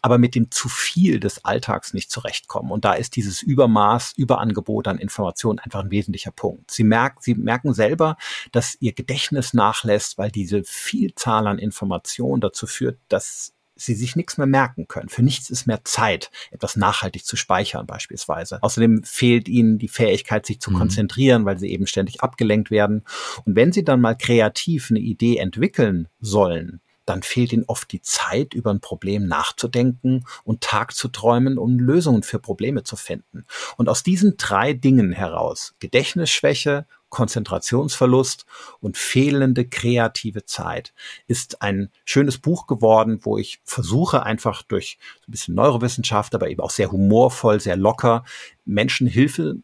aber 0.00 0.16
mit 0.16 0.34
dem 0.34 0.50
zu 0.50 0.70
viel 0.70 1.20
des 1.20 1.44
Alltags 1.44 1.92
nicht 1.92 2.10
zurechtkommen. 2.10 2.70
Und 2.72 2.86
da 2.86 2.94
ist 2.94 3.16
dieses 3.16 3.42
Übermaß, 3.42 4.14
Überangebot 4.16 4.88
an 4.88 4.98
Informationen 4.98 5.58
einfach 5.58 5.80
ein 5.80 5.90
wesentlicher 5.90 6.30
Punkt. 6.30 6.70
Sie 6.70 6.84
merken, 6.84 7.18
sie 7.20 7.34
merken 7.34 7.74
selber, 7.74 8.16
dass 8.50 8.78
ihr 8.80 8.94
Gedächtnis 8.94 9.52
nachlässt, 9.52 10.16
weil 10.16 10.30
diese 10.30 10.62
Vielzahl 10.64 11.46
an 11.46 11.58
Informationen 11.58 12.40
dazu 12.40 12.66
führt, 12.66 12.98
dass 13.08 13.52
sie 13.76 13.94
sich 13.94 14.16
nichts 14.16 14.36
mehr 14.38 14.46
merken 14.46 14.88
können. 14.88 15.08
Für 15.08 15.22
nichts 15.22 15.50
ist 15.50 15.66
mehr 15.66 15.84
Zeit, 15.84 16.30
etwas 16.50 16.76
nachhaltig 16.76 17.24
zu 17.24 17.36
speichern 17.36 17.86
beispielsweise. 17.86 18.62
Außerdem 18.62 19.02
fehlt 19.04 19.48
ihnen 19.48 19.78
die 19.78 19.88
Fähigkeit, 19.88 20.46
sich 20.46 20.60
zu 20.60 20.70
mhm. 20.70 20.78
konzentrieren, 20.78 21.44
weil 21.44 21.58
sie 21.58 21.70
eben 21.70 21.86
ständig 21.86 22.22
abgelenkt 22.22 22.70
werden. 22.70 23.04
Und 23.44 23.56
wenn 23.56 23.72
sie 23.72 23.84
dann 23.84 24.00
mal 24.00 24.16
kreativ 24.16 24.90
eine 24.90 25.00
Idee 25.00 25.38
entwickeln 25.38 26.08
sollen, 26.20 26.80
dann 27.10 27.22
fehlt 27.22 27.52
ihnen 27.52 27.64
oft 27.66 27.90
die 27.90 28.02
Zeit, 28.02 28.54
über 28.54 28.70
ein 28.70 28.80
Problem 28.80 29.26
nachzudenken 29.26 30.24
und 30.44 30.60
Tag 30.60 30.94
zu 30.94 31.08
träumen, 31.08 31.58
um 31.58 31.78
Lösungen 31.78 32.22
für 32.22 32.38
Probleme 32.38 32.84
zu 32.84 32.94
finden. 32.94 33.44
Und 33.76 33.88
aus 33.88 34.04
diesen 34.04 34.36
drei 34.36 34.74
Dingen 34.74 35.10
heraus, 35.10 35.74
Gedächtnisschwäche, 35.80 36.86
Konzentrationsverlust 37.08 38.46
und 38.78 38.96
fehlende 38.96 39.66
kreative 39.66 40.44
Zeit. 40.44 40.94
Ist 41.26 41.60
ein 41.60 41.90
schönes 42.04 42.38
Buch 42.38 42.68
geworden, 42.68 43.18
wo 43.22 43.36
ich 43.36 43.60
versuche 43.64 44.22
einfach 44.22 44.62
durch 44.62 44.96
ein 45.26 45.32
bisschen 45.32 45.56
Neurowissenschaft, 45.56 46.36
aber 46.36 46.48
eben 46.48 46.60
auch 46.60 46.70
sehr 46.70 46.92
humorvoll, 46.92 47.58
sehr 47.58 47.76
locker 47.76 48.24
Menschen 48.64 49.08
Hilfe, 49.08 49.56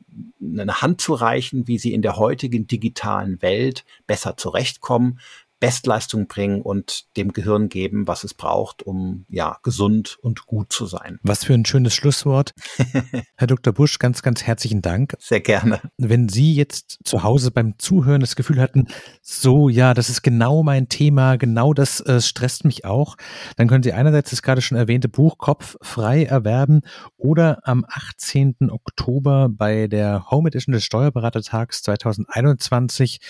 eine 0.42 0.82
Hand 0.82 1.00
zu 1.00 1.14
reichen, 1.14 1.68
wie 1.68 1.78
sie 1.78 1.92
in 1.92 2.02
der 2.02 2.16
heutigen 2.16 2.66
digitalen 2.66 3.40
Welt 3.40 3.84
besser 4.08 4.36
zurechtkommen, 4.36 5.20
Bestleistung 5.58 6.26
bringen 6.26 6.60
und 6.60 7.04
dem 7.16 7.32
Gehirn 7.32 7.68
geben, 7.68 8.06
was 8.06 8.24
es 8.24 8.34
braucht, 8.34 8.82
um 8.82 9.24
ja 9.28 9.58
gesund 9.62 10.18
und 10.20 10.46
gut 10.46 10.72
zu 10.72 10.86
sein. 10.86 11.18
Was 11.22 11.44
für 11.44 11.54
ein 11.54 11.64
schönes 11.64 11.94
Schlusswort. 11.94 12.52
Herr 13.36 13.46
Dr. 13.46 13.72
Busch, 13.72 13.98
ganz, 13.98 14.22
ganz 14.22 14.42
herzlichen 14.42 14.82
Dank. 14.82 15.16
Sehr 15.18 15.40
gerne. 15.40 15.80
Wenn 15.96 16.28
Sie 16.28 16.54
jetzt 16.54 16.98
zu 17.04 17.22
Hause 17.22 17.50
beim 17.50 17.78
Zuhören 17.78 18.20
das 18.20 18.36
Gefühl 18.36 18.60
hatten, 18.60 18.88
so 19.22 19.68
ja, 19.68 19.94
das 19.94 20.10
ist 20.10 20.22
genau 20.22 20.62
mein 20.62 20.88
Thema, 20.88 21.36
genau 21.36 21.72
das 21.72 22.00
äh, 22.00 22.20
stresst 22.20 22.64
mich 22.64 22.84
auch, 22.84 23.16
dann 23.56 23.68
können 23.68 23.82
Sie 23.82 23.94
einerseits 23.94 24.30
das 24.30 24.42
gerade 24.42 24.60
schon 24.60 24.76
erwähnte 24.76 25.08
Buch 25.08 25.38
Kopf 25.38 25.76
frei 25.80 26.24
erwerben 26.24 26.82
oder 27.16 27.60
am 27.66 27.86
18. 27.88 28.56
Oktober 28.70 29.48
bei 29.50 29.86
der 29.86 30.30
Home 30.30 30.48
Edition 30.48 30.74
des 30.74 30.84
Steuerberatertags 30.84 31.82
2021 31.82 33.20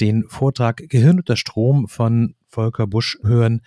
den 0.00 0.24
Vortrag 0.28 0.76
Gehirn 0.88 1.18
unter 1.18 1.36
Strom 1.36 1.71
Strom 1.72 1.88
von 1.88 2.34
Volker 2.52 2.86
Busch 2.86 3.18
hören, 3.22 3.62